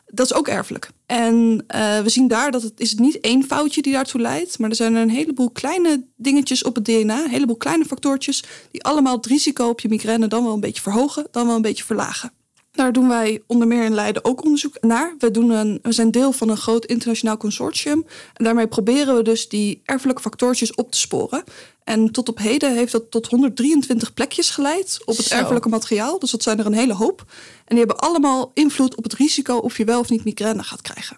Dat 0.06 0.26
is 0.26 0.34
ook 0.34 0.48
erfelijk. 0.48 0.90
En 1.13 1.63
eh, 1.67 2.00
we 2.00 2.10
zien 2.10 2.27
daar 2.27 2.51
dat 2.51 2.62
het 2.62 2.79
is 2.79 2.96
niet 2.96 3.20
één 3.20 3.43
foutje 3.43 3.82
die 3.82 3.93
daartoe 3.93 4.22
leidt. 4.22 4.60
Maar 4.60 4.70
er 4.70 4.75
zijn 4.75 4.96
een 4.96 5.10
heleboel 5.10 5.50
kleine 5.50 6.03
dingetjes 6.15 6.63
op 6.63 6.75
het 6.75 6.86
DNA. 6.86 7.24
Een 7.24 7.29
heleboel 7.29 7.55
kleine 7.55 7.86
factortjes. 7.86 8.43
Die 8.72 8.84
allemaal 8.84 9.15
het 9.15 9.25
risico 9.25 9.67
op 9.67 9.79
je 9.79 9.89
migraine 9.89 10.27
dan 10.27 10.43
wel 10.43 10.53
een 10.53 10.60
beetje 10.60 10.82
verhogen. 10.82 11.27
Dan 11.32 11.46
wel 11.46 11.55
een 11.55 11.62
beetje 11.62 11.84
verlagen. 11.84 12.32
Daar 12.74 12.94
doen 12.94 13.08
wij 13.08 13.44
onder 13.48 13.68
meer 13.68 13.84
in 13.84 13.94
Leiden 13.94 14.25
ook 14.25 14.44
onderzoek 14.44 14.77
naar. 14.82 15.15
We, 15.18 15.32
doen 15.32 15.50
een, 15.50 15.80
we 15.82 15.92
zijn 15.92 16.12
deel 16.12 16.32
van 16.32 16.50
een 16.50 16.58
groot 16.58 16.86
internationaal 16.86 17.38
consortium. 17.38 18.06
En 18.34 18.44
daarmee 18.44 18.68
proberen 18.68 19.15
we 19.15 19.22
dus 19.22 19.50
die 19.50 19.82
erfelijke 19.86 20.22
factortjes 20.22 20.75
op 20.75 20.92
te 20.92 20.98
sporen. 20.98 21.44
En 21.84 22.12
tot 22.12 22.30
op 22.30 22.38
heden 22.38 22.75
heeft 22.75 22.92
dat 22.92 23.12
tot 23.12 23.27
123 23.27 24.13
plekjes 24.13 24.50
geleid 24.50 25.00
op 25.06 25.18
het 25.18 25.25
Zo. 25.25 25.36
erfelijke 25.36 25.70
materiaal. 25.70 26.20
Dus 26.20 26.32
dat 26.32 26.44
zijn 26.44 26.60
er 26.60 26.65
een 26.65 26.74
hele 26.74 26.94
hoop. 26.94 27.24
En 27.65 27.75
die 27.75 27.77
hebben 27.77 27.98
allemaal 27.98 28.51
invloed 28.53 28.96
op 28.96 29.03
het 29.03 29.13
risico 29.13 29.58
of 29.58 29.77
je 29.77 29.86
wel 29.86 30.00
of 30.00 30.10
niet 30.10 30.24
migraine 30.24 30.63
gaat 30.63 30.82
krijgen. 30.82 31.18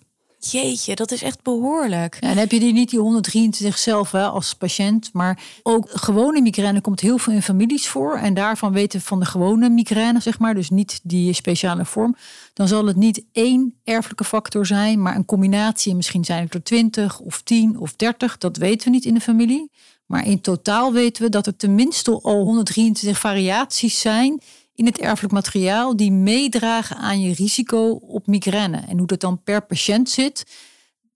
Jeetje, 0.51 0.95
dat 0.95 1.11
is 1.11 1.21
echt 1.21 1.41
behoorlijk. 1.43 2.17
En 2.19 2.37
heb 2.37 2.51
je 2.51 2.59
die 2.59 2.73
niet 2.73 2.89
die 2.89 2.99
123 2.99 3.77
zelf 3.77 4.11
hè, 4.11 4.23
als 4.23 4.53
patiënt, 4.53 5.09
maar 5.13 5.43
ook 5.63 5.89
gewone 5.91 6.41
migraine 6.41 6.81
komt 6.81 6.99
heel 6.99 7.17
veel 7.17 7.33
in 7.33 7.41
families 7.41 7.87
voor. 7.87 8.17
En 8.17 8.33
daarvan 8.33 8.73
weten 8.73 8.99
we 8.99 9.05
van 9.05 9.19
de 9.19 9.25
gewone 9.25 9.69
migraine, 9.69 10.19
zeg 10.19 10.39
maar, 10.39 10.53
dus 10.53 10.69
niet 10.69 10.99
die 11.03 11.33
speciale 11.33 11.85
vorm. 11.85 12.15
Dan 12.53 12.67
zal 12.67 12.85
het 12.85 12.95
niet 12.95 13.23
één 13.31 13.73
erfelijke 13.83 14.23
factor 14.23 14.65
zijn, 14.65 15.01
maar 15.01 15.15
een 15.15 15.25
combinatie. 15.25 15.91
En 15.91 15.97
misschien 15.97 16.25
zijn 16.25 16.43
het 16.43 16.53
er 16.53 16.63
20 16.63 17.19
of 17.19 17.41
10 17.41 17.79
of 17.79 17.95
30, 17.95 18.37
dat 18.37 18.57
weten 18.57 18.87
we 18.87 18.93
niet 18.93 19.05
in 19.05 19.13
de 19.13 19.21
familie. 19.21 19.71
Maar 20.05 20.27
in 20.27 20.41
totaal 20.41 20.93
weten 20.93 21.23
we 21.23 21.29
dat 21.29 21.47
er 21.47 21.55
tenminste 21.55 22.19
al 22.21 22.43
123 22.43 23.19
variaties 23.19 23.99
zijn 23.99 24.41
in 24.75 24.85
het 24.85 24.97
erfelijk 24.99 25.33
materiaal 25.33 25.95
die 25.95 26.11
meedragen 26.11 26.97
aan 26.97 27.21
je 27.21 27.33
risico 27.33 27.89
op 27.91 28.27
migraine. 28.27 28.77
En 28.77 28.97
hoe 28.97 29.07
dat 29.07 29.19
dan 29.19 29.43
per 29.43 29.65
patiënt 29.65 30.09
zit, 30.09 30.43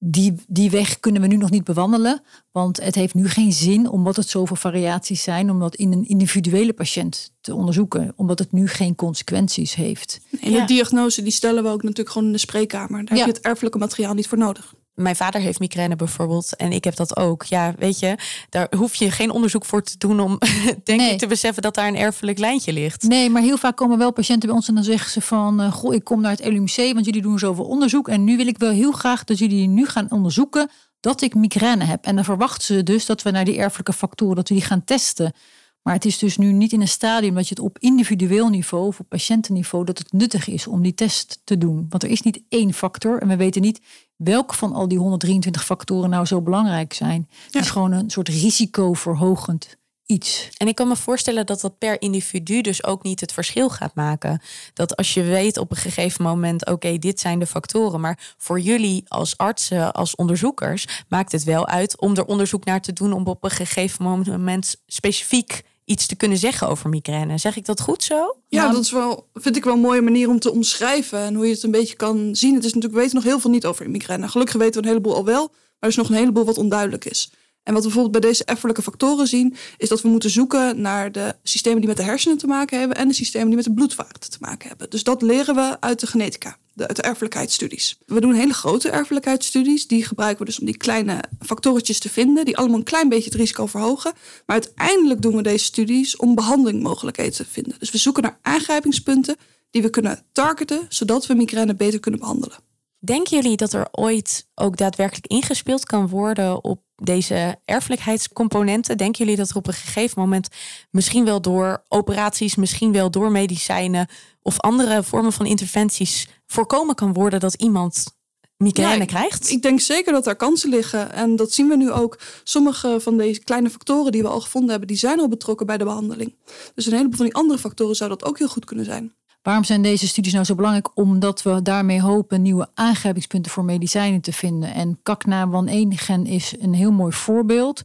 die, 0.02 0.36
die 0.48 0.70
weg 0.70 1.00
kunnen 1.00 1.22
we 1.22 1.28
nu 1.28 1.36
nog 1.38 1.50
niet 1.50 1.64
bewandelen. 1.64 2.22
Want 2.52 2.82
het 2.84 2.96
heeft 2.96 3.14
nu 3.14 3.28
geen 3.30 3.54
zin, 3.54 3.90
omdat 3.90 4.16
het 4.16 4.30
zoveel 4.30 4.56
variaties 4.56 5.24
zijn, 5.24 5.50
om 5.52 5.60
dat 5.60 5.76
in 5.76 5.92
een 5.92 6.08
individuele 6.08 6.74
patiënt 6.74 7.32
te 7.42 7.56
onderzoeken. 7.56 8.14
Omdat 8.16 8.40
het 8.40 8.52
nu 8.52 8.68
geen 8.68 8.96
consequenties 8.96 9.76
heeft. 9.76 10.20
En 10.42 10.52
Ja. 10.52 10.60
de 10.60 10.66
diagnose 10.66 11.22
die 11.24 11.32
stellen 11.32 11.64
we 11.64 11.70
ook 11.70 11.82
natuurlijk 11.84 12.10
gewoon 12.10 12.28
in 12.28 12.34
de 12.34 12.40
spreekkamer. 12.40 13.06
Daar 13.06 13.18
Ja. 13.18 13.24
heb 13.24 13.32
je 13.34 13.38
het 13.38 13.46
erfelijke 13.46 13.78
materiaal 13.78 14.14
niet 14.14 14.28
voor 14.28 14.38
nodig. 14.38 14.74
Mijn 15.00 15.16
vader 15.16 15.42
heeft 15.42 15.60
migraine 15.60 15.96
bijvoorbeeld 15.96 16.56
en 16.56 16.72
ik 16.72 16.84
heb 16.84 16.96
dat 16.96 17.18
ook. 17.18 17.44
Ja, 17.44 17.74
weet 17.78 18.00
je, 18.00 18.16
daar 18.50 18.68
hoef 18.78 18.96
je 18.96 19.12
geen 19.12 19.32
onderzoek 19.32 19.66
voor 19.66 19.84
te 19.84 19.98
doen 19.98 20.20
om 20.20 20.38
denk 20.84 21.00
Nee. 21.00 21.12
ik 21.12 21.18
te 21.20 21.28
beseffen 21.28 21.62
dat 21.62 21.76
daar 21.76 21.88
een 21.88 21.96
erfelijk 21.98 22.38
lijntje 22.40 22.74
ligt. 22.74 23.04
Nee, 23.04 23.30
maar 23.30 23.42
heel 23.42 23.58
vaak 23.58 23.76
komen 23.78 23.98
wel 23.98 24.12
patiënten 24.14 24.48
bij 24.48 24.58
ons 24.58 24.68
en 24.68 24.76
dan 24.76 24.84
zeggen 24.84 25.12
ze 25.12 25.22
van... 25.22 25.62
eh, 25.62 25.72
goh, 25.72 25.94
ik 25.94 26.04
kom 26.04 26.22
naar 26.22 26.32
het 26.32 26.46
LUMC, 26.46 26.76
want 26.94 27.06
jullie 27.06 27.22
doen 27.22 27.40
zoveel 27.40 27.66
onderzoek... 27.66 28.08
en 28.08 28.24
nu 28.24 28.38
wil 28.38 28.48
ik 28.48 28.58
wel 28.58 28.72
heel 28.72 28.92
graag 28.92 29.24
dat 29.24 29.38
jullie 29.38 29.68
nu 29.68 29.86
gaan 29.86 30.12
onderzoeken... 30.12 30.70
dat 31.00 31.22
ik 31.22 31.36
migraine 31.36 31.84
heb. 31.84 32.06
En 32.06 32.16
dan 32.16 32.24
verwachten 32.24 32.76
ze 32.76 32.84
dus 32.84 33.06
dat 33.06 33.22
we 33.22 33.32
naar 33.32 33.46
die 33.46 33.58
erfelijke 33.58 33.94
factoren... 33.94 34.36
dat 34.36 34.50
we 34.50 34.54
die 34.56 34.64
gaan 34.64 34.84
testen. 34.84 35.34
Maar 35.82 35.94
het 35.94 36.06
is 36.06 36.18
dus 36.18 36.38
nu 36.38 36.52
niet 36.52 36.72
in 36.72 36.82
een 36.82 36.88
stadium 36.88 37.36
dat 37.36 37.48
je 37.48 37.56
het 37.56 37.64
op 37.64 37.78
individueel 37.80 38.50
niveau... 38.50 38.88
of 38.88 39.00
op 39.00 39.10
patiëntenniveau, 39.10 39.86
dat 39.86 39.98
het 39.98 40.12
nuttig 40.12 40.48
is 40.48 40.68
om 40.68 40.82
die 40.82 40.94
test 40.94 41.42
te 41.44 41.58
doen. 41.58 41.86
Want 41.90 42.04
er 42.04 42.10
is 42.10 42.22
niet 42.22 42.42
één 42.50 42.74
factor 42.74 43.22
en 43.22 43.28
we 43.28 43.36
weten 43.36 43.62
niet... 43.62 43.82
welke 44.24 44.56
van 44.56 44.74
al 44.74 44.88
die 44.88 44.98
123 44.98 45.66
factoren 45.66 46.10
nou 46.10 46.26
zo 46.26 46.42
belangrijk 46.42 46.94
zijn. 46.94 47.28
Het 47.44 47.54
Ja. 47.54 47.60
is 47.60 47.70
gewoon 47.70 47.92
een 47.92 48.10
soort 48.10 48.28
risicoverhogend 48.28 49.78
iets. 50.06 50.50
En 50.58 50.68
ik 50.68 50.76
kan 50.76 50.88
me 50.88 50.96
voorstellen 50.96 51.46
dat 51.46 51.62
dat 51.62 51.78
per 51.78 52.02
individu 52.02 52.62
dus 52.62 52.84
ook 52.84 53.04
niet 53.04 53.20
het 53.20 53.34
verschil 53.34 53.70
gaat 53.70 53.96
maken. 53.96 54.42
Dat 54.74 54.96
als 54.96 55.14
je 55.14 55.24
weet 55.24 55.58
op 55.58 55.72
een 55.72 55.78
gegeven 55.78 56.24
moment, 56.24 56.66
oké, 56.66 56.98
dit 56.98 57.20
zijn 57.20 57.40
de 57.40 57.46
factoren. 57.46 58.00
Maar 58.02 58.34
voor 58.38 58.60
jullie 58.60 59.04
als 59.08 59.38
artsen, 59.38 59.94
als 59.94 60.16
onderzoekers, 60.16 61.04
maakt 61.08 61.32
het 61.32 61.44
wel 61.44 61.68
uit 61.68 62.00
om 62.00 62.16
er 62.16 62.26
onderzoek 62.26 62.66
naar 62.66 62.82
te 62.82 62.94
doen 62.94 63.14
om 63.14 63.26
op 63.28 63.44
een 63.44 63.50
gegeven 63.50 64.04
moment 64.26 64.76
specifiek 64.88 65.62
iets 65.90 66.06
te 66.06 66.16
kunnen 66.16 66.38
zeggen 66.38 66.68
over 66.68 66.90
migraine. 66.90 67.38
Zeg 67.38 67.56
ik 67.56 67.66
dat 67.66 67.82
goed 67.82 68.04
zo? 68.04 68.36
Ja, 68.48 68.62
Nou, 68.62 68.74
dat 68.74 68.84
is 68.84 68.92
wel, 68.92 69.28
vind 69.34 69.56
ik 69.56 69.64
wel 69.64 69.74
een 69.74 69.80
mooie 69.80 70.02
manier 70.02 70.30
om 70.30 70.40
te 70.40 70.52
omschrijven. 70.52 71.20
En 71.20 71.36
hoe 71.36 71.46
je 71.48 71.54
het 71.54 71.64
een 71.64 71.72
beetje 71.72 71.96
kan 71.96 72.36
zien. 72.36 72.54
Het 72.54 72.64
is 72.66 72.74
natuurlijk, 72.74 72.94
we 72.94 73.00
weten 73.00 73.16
nog 73.16 73.24
heel 73.24 73.40
veel 73.40 73.50
niet 73.50 73.66
over 73.66 73.90
migraine. 73.90 74.28
Gelukkig 74.28 74.56
weten 74.56 74.74
we 74.74 74.88
een 74.88 74.94
heleboel 74.94 75.16
al 75.16 75.26
wel. 75.26 75.48
Maar 75.48 75.58
er 75.80 75.88
is 75.88 75.96
nog 75.96 76.10
een 76.10 76.16
heleboel 76.16 76.46
wat 76.46 76.58
onduidelijk 76.58 77.06
is. 77.06 77.32
En 77.70 77.76
wat 77.76 77.84
we 77.84 77.90
bijvoorbeeld 77.90 78.22
bij 78.22 78.32
deze 78.32 78.46
erfelijke 78.46 78.82
factoren 78.82 79.28
zien, 79.28 79.56
is 79.78 79.90
dat 79.90 80.02
we 80.02 80.08
moeten 80.08 80.30
zoeken 80.30 80.82
naar 80.82 81.12
de 81.12 81.36
systemen 81.44 81.80
die 81.80 81.88
met 81.88 81.98
de 81.98 82.04
hersenen 82.04 82.38
te 82.38 82.48
maken 82.48 82.80
hebben 82.80 82.98
en 82.98 83.08
de 83.08 83.14
systemen 83.14 83.48
die 83.48 83.56
met 83.56 83.66
de 83.66 83.74
bloedvaten 83.74 84.32
te 84.32 84.38
maken 84.40 84.68
hebben. 84.68 84.90
Dus 84.90 85.04
dat 85.04 85.22
leren 85.22 85.56
we 85.56 85.78
uit 85.80 86.00
de 86.00 86.08
genetica, 86.08 86.58
uit 86.76 86.96
de 86.96 87.02
erfelijkheidsstudies. 87.02 87.98
We 88.06 88.22
doen 88.22 88.34
hele 88.34 88.54
grote 88.54 88.90
erfelijkheidsstudies. 88.90 89.88
Die 89.88 90.06
gebruiken 90.06 90.40
we 90.40 90.46
dus 90.46 90.60
om 90.60 90.66
die 90.66 90.78
kleine 90.78 91.24
factorretjes 91.40 92.00
te 92.00 92.10
vinden, 92.10 92.46
die 92.46 92.58
allemaal 92.58 92.78
een 92.78 92.84
klein 92.84 93.10
beetje 93.10 93.30
het 93.30 93.40
risico 93.40 93.66
verhogen. 93.66 94.14
Maar 94.46 94.56
uiteindelijk 94.62 95.22
doen 95.22 95.36
we 95.36 95.42
deze 95.42 95.66
studies 95.66 96.16
om 96.16 96.36
behandelingmogelijkheden 96.36 97.34
te 97.34 97.46
vinden. 97.46 97.76
Dus 97.80 97.92
we 97.92 97.98
zoeken 97.98 98.24
naar 98.24 98.40
aangrijpingspunten 98.42 99.36
die 99.72 99.82
we 99.82 99.90
kunnen 99.90 100.24
targeten, 100.32 100.86
zodat 100.90 101.26
we 101.26 101.34
migraine 101.34 101.76
beter 101.76 102.00
kunnen 102.00 102.20
behandelen. 102.20 102.69
Denken 103.00 103.42
jullie 103.42 103.58
dat 103.58 103.74
er 103.74 103.88
ooit 103.92 104.48
ook 104.56 104.78
daadwerkelijk 104.78 105.28
ingespeeld 105.28 105.86
kan 105.86 106.08
worden 106.08 106.64
op 106.64 106.82
deze 106.96 107.60
erfelijkheidscomponenten? 107.66 108.98
Denken 108.98 109.20
jullie 109.24 109.40
dat 109.40 109.50
er 109.50 109.56
op 109.56 109.68
een 109.68 109.74
gegeven 109.74 110.22
moment 110.22 110.48
misschien 110.92 111.26
wel 111.26 111.42
door 111.42 111.84
operaties, 111.88 112.56
misschien 112.56 112.92
wel 112.92 113.12
door 113.12 113.32
medicijnen 113.32 114.08
of 114.42 114.60
andere 114.60 115.04
vormen 115.04 115.34
van 115.34 115.46
interventies 115.46 116.28
voorkomen 116.48 116.96
kan 116.96 117.14
worden 117.14 117.40
dat 117.40 117.54
iemand 117.54 118.18
migraine 118.58 119.00
Ja, 119.00 119.06
krijgt? 119.06 119.50
Ik 119.50 119.62
denk 119.62 119.80
zeker 119.80 120.14
dat 120.14 120.24
daar 120.24 120.36
kansen 120.36 120.70
liggen. 120.70 121.12
En 121.12 121.36
dat 121.36 121.52
zien 121.52 121.68
we 121.68 121.76
nu 121.76 121.92
ook. 121.92 122.20
Sommige 122.44 122.98
van 123.00 123.18
deze 123.18 123.40
kleine 123.40 123.70
factoren 123.70 124.12
die 124.12 124.22
we 124.22 124.28
al 124.28 124.42
gevonden 124.42 124.70
hebben, 124.70 124.88
die 124.88 124.98
zijn 124.98 125.20
al 125.20 125.28
betrokken 125.28 125.66
bij 125.66 125.78
de 125.78 125.84
behandeling. 125.84 126.36
Dus 126.76 126.86
een 126.86 126.94
heleboel 126.94 127.18
van 127.18 127.26
die 127.26 127.36
andere 127.36 127.60
factoren 127.60 127.96
zou 127.96 128.10
dat 128.10 128.26
ook 128.26 128.38
heel 128.38 128.48
goed 128.48 128.66
kunnen 128.66 128.86
zijn. 128.86 129.14
Waarom 129.42 129.64
zijn 129.64 129.82
deze 129.82 130.08
studies 130.08 130.34
nou 130.34 130.46
zo 130.46 130.56
belangrijk? 130.56 130.98
Omdat 130.98 131.44
we 131.44 131.62
daarmee 131.62 132.02
hopen 132.02 132.42
nieuwe 132.42 132.68
aangrijpingspunten 132.74 133.52
voor 133.52 133.64
medicijnen 133.64 134.22
te 134.22 134.34
vinden. 134.34 134.74
En 134.74 134.98
CACNA1-gen 134.98 136.26
is 136.26 136.56
een 136.60 136.74
heel 136.74 136.92
mooi 136.92 137.14
voorbeeld. 137.14 137.84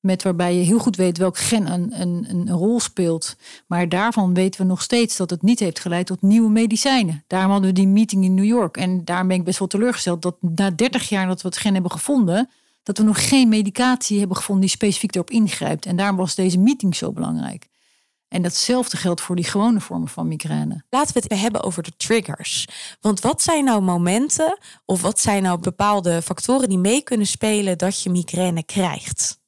Met 0.00 0.22
waarbij 0.22 0.54
je 0.54 0.64
heel 0.64 0.78
goed 0.78 0.96
weet 0.96 1.18
welk 1.18 1.38
gen 1.38 1.72
een, 1.72 2.00
een, 2.00 2.26
een 2.28 2.50
rol 2.50 2.80
speelt. 2.80 3.36
Maar 3.66 3.88
daarvan 3.88 4.34
weten 4.34 4.60
we 4.60 4.66
nog 4.66 4.82
steeds 4.82 5.16
dat 5.16 5.30
het 5.30 5.42
niet 5.42 5.58
heeft 5.58 5.80
geleid 5.80 6.06
tot 6.06 6.22
nieuwe 6.22 6.50
medicijnen. 6.50 7.24
Daarom 7.26 7.50
hadden 7.50 7.68
we 7.68 7.76
die 7.76 7.86
meeting 7.86 8.24
in 8.24 8.34
New 8.34 8.44
York. 8.44 8.76
En 8.76 9.04
daar 9.04 9.26
ben 9.26 9.36
ik 9.36 9.44
best 9.44 9.58
wel 9.58 9.68
teleurgesteld 9.68 10.22
dat 10.22 10.36
na 10.40 10.70
30 10.70 11.08
jaar 11.08 11.26
dat 11.26 11.42
we 11.42 11.48
het 11.48 11.56
gen 11.56 11.72
hebben 11.72 11.90
gevonden, 11.90 12.50
dat 12.82 12.98
we 12.98 13.04
nog 13.04 13.28
geen 13.28 13.48
medicatie 13.48 14.18
hebben 14.18 14.36
gevonden 14.36 14.64
die 14.64 14.74
specifiek 14.74 15.14
erop 15.14 15.30
ingrijpt. 15.30 15.86
En 15.86 15.96
daarom 15.96 16.16
was 16.16 16.34
deze 16.34 16.58
meeting 16.58 16.96
zo 16.96 17.12
belangrijk. 17.12 17.70
En 18.32 18.42
datzelfde 18.42 18.96
geldt 18.96 19.20
voor 19.20 19.36
die 19.36 19.44
gewone 19.44 19.80
vormen 19.80 20.08
van 20.08 20.28
migraine. 20.28 20.84
Laten 20.90 21.14
we 21.14 21.20
het 21.28 21.40
hebben 21.40 21.62
over 21.62 21.82
de 21.82 21.92
triggers. 21.96 22.68
Want 23.00 23.20
wat 23.20 23.42
zijn 23.42 23.64
nou 23.64 23.82
momenten 23.82 24.58
of 24.84 25.02
wat 25.02 25.20
zijn 25.20 25.42
nou 25.42 25.58
bepaalde 25.60 26.22
factoren 26.22 26.68
die 26.68 26.78
mee 26.78 27.02
kunnen 27.02 27.26
spelen 27.26 27.78
dat 27.78 28.02
je 28.02 28.10
migraine 28.10 28.64
krijgt? 28.64 29.41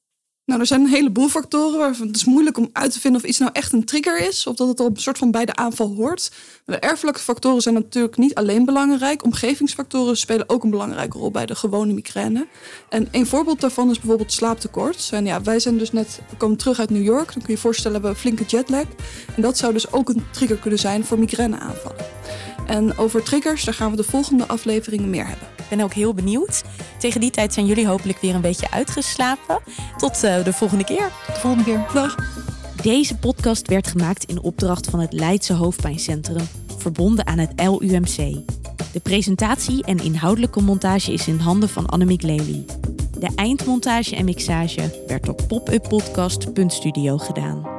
Nou, 0.45 0.59
er 0.59 0.65
zijn 0.65 0.81
een 0.81 0.87
heleboel 0.87 1.29
factoren 1.29 1.79
waarvan 1.79 2.07
het 2.07 2.15
is 2.15 2.25
moeilijk 2.25 2.57
om 2.57 2.69
uit 2.71 2.91
te 2.91 2.99
vinden 2.99 3.21
of 3.21 3.27
iets 3.27 3.37
nou 3.37 3.51
echt 3.53 3.73
een 3.73 3.85
trigger 3.85 4.27
is. 4.27 4.47
Of 4.47 4.55
dat 4.55 4.67
het 4.67 4.79
al 4.79 4.85
een 4.85 4.97
soort 4.97 5.17
van 5.17 5.31
bij 5.31 5.45
de 5.45 5.55
aanval 5.55 5.93
hoort. 5.95 6.31
De 6.65 6.79
erfelijke 6.79 7.19
factoren 7.19 7.61
zijn 7.61 7.75
natuurlijk 7.75 8.17
niet 8.17 8.35
alleen 8.35 8.65
belangrijk. 8.65 9.23
Omgevingsfactoren 9.23 10.17
spelen 10.17 10.49
ook 10.49 10.63
een 10.63 10.69
belangrijke 10.69 11.17
rol 11.17 11.31
bij 11.31 11.45
de 11.45 11.55
gewone 11.55 11.93
migraine. 11.93 12.47
En 12.89 13.07
een 13.11 13.25
voorbeeld 13.25 13.61
daarvan 13.61 13.89
is 13.89 13.99
bijvoorbeeld 13.99 14.33
slaaptekort. 14.33 15.09
En 15.11 15.25
ja, 15.25 15.41
wij 15.41 15.59
zijn 15.59 15.77
dus 15.77 15.91
net, 15.91 16.21
we 16.29 16.37
komen 16.37 16.57
terug 16.57 16.79
uit 16.79 16.89
New 16.89 17.03
York. 17.03 17.25
Dan 17.25 17.33
kun 17.33 17.43
je 17.45 17.51
je 17.51 17.57
voorstellen, 17.57 18.01
we 18.01 18.07
hebben 18.07 18.23
een 18.23 18.35
flinke 18.35 18.55
jetlag. 18.57 18.85
En 19.35 19.41
dat 19.41 19.57
zou 19.57 19.73
dus 19.73 19.91
ook 19.91 20.09
een 20.09 20.23
trigger 20.31 20.57
kunnen 20.57 20.79
zijn 20.79 21.05
voor 21.05 21.19
migraineaanvallen. 21.19 22.14
En 22.65 22.97
over 22.97 23.23
triggers, 23.23 23.63
daar 23.63 23.73
gaan 23.73 23.91
we 23.91 23.97
de 23.97 24.03
volgende 24.03 24.47
afleveringen 24.47 25.09
meer 25.09 25.27
hebben. 25.27 25.47
Ik 25.57 25.69
ben 25.69 25.81
ook 25.81 25.93
heel 25.93 26.13
benieuwd. 26.13 26.63
Tegen 26.99 27.21
die 27.21 27.31
tijd 27.31 27.53
zijn 27.53 27.65
jullie 27.65 27.87
hopelijk 27.87 28.21
weer 28.21 28.35
een 28.35 28.41
beetje 28.41 28.71
uitgeslapen. 28.71 29.59
Tot 29.97 30.23
uh, 30.23 30.43
de 30.43 30.53
volgende 30.53 30.83
keer. 30.83 31.11
Tot 31.25 31.35
de 31.35 31.41
volgende 31.41 31.63
keer. 31.63 31.85
Dag. 31.93 32.15
Deze 32.81 33.17
podcast 33.17 33.67
werd 33.67 33.87
gemaakt 33.87 34.23
in 34.23 34.41
opdracht 34.41 34.89
van 34.89 34.99
het 34.99 35.13
Leidse 35.13 35.53
Hoofdpijncentrum, 35.53 36.47
verbonden 36.77 37.27
aan 37.27 37.37
het 37.37 37.51
LUMC. 37.55 38.15
De 38.91 38.99
presentatie 39.03 39.83
en 39.83 40.03
inhoudelijke 40.03 40.61
montage 40.61 41.13
is 41.13 41.27
in 41.27 41.39
handen 41.39 41.69
van 41.69 41.85
Annemiek 41.85 42.21
Lely. 42.21 42.65
De 43.19 43.29
eindmontage 43.35 44.15
en 44.15 44.25
mixage 44.25 45.03
werd 45.07 45.25
door 45.25 45.35
popuppodcast.studio 45.47 47.17
gedaan. 47.17 47.74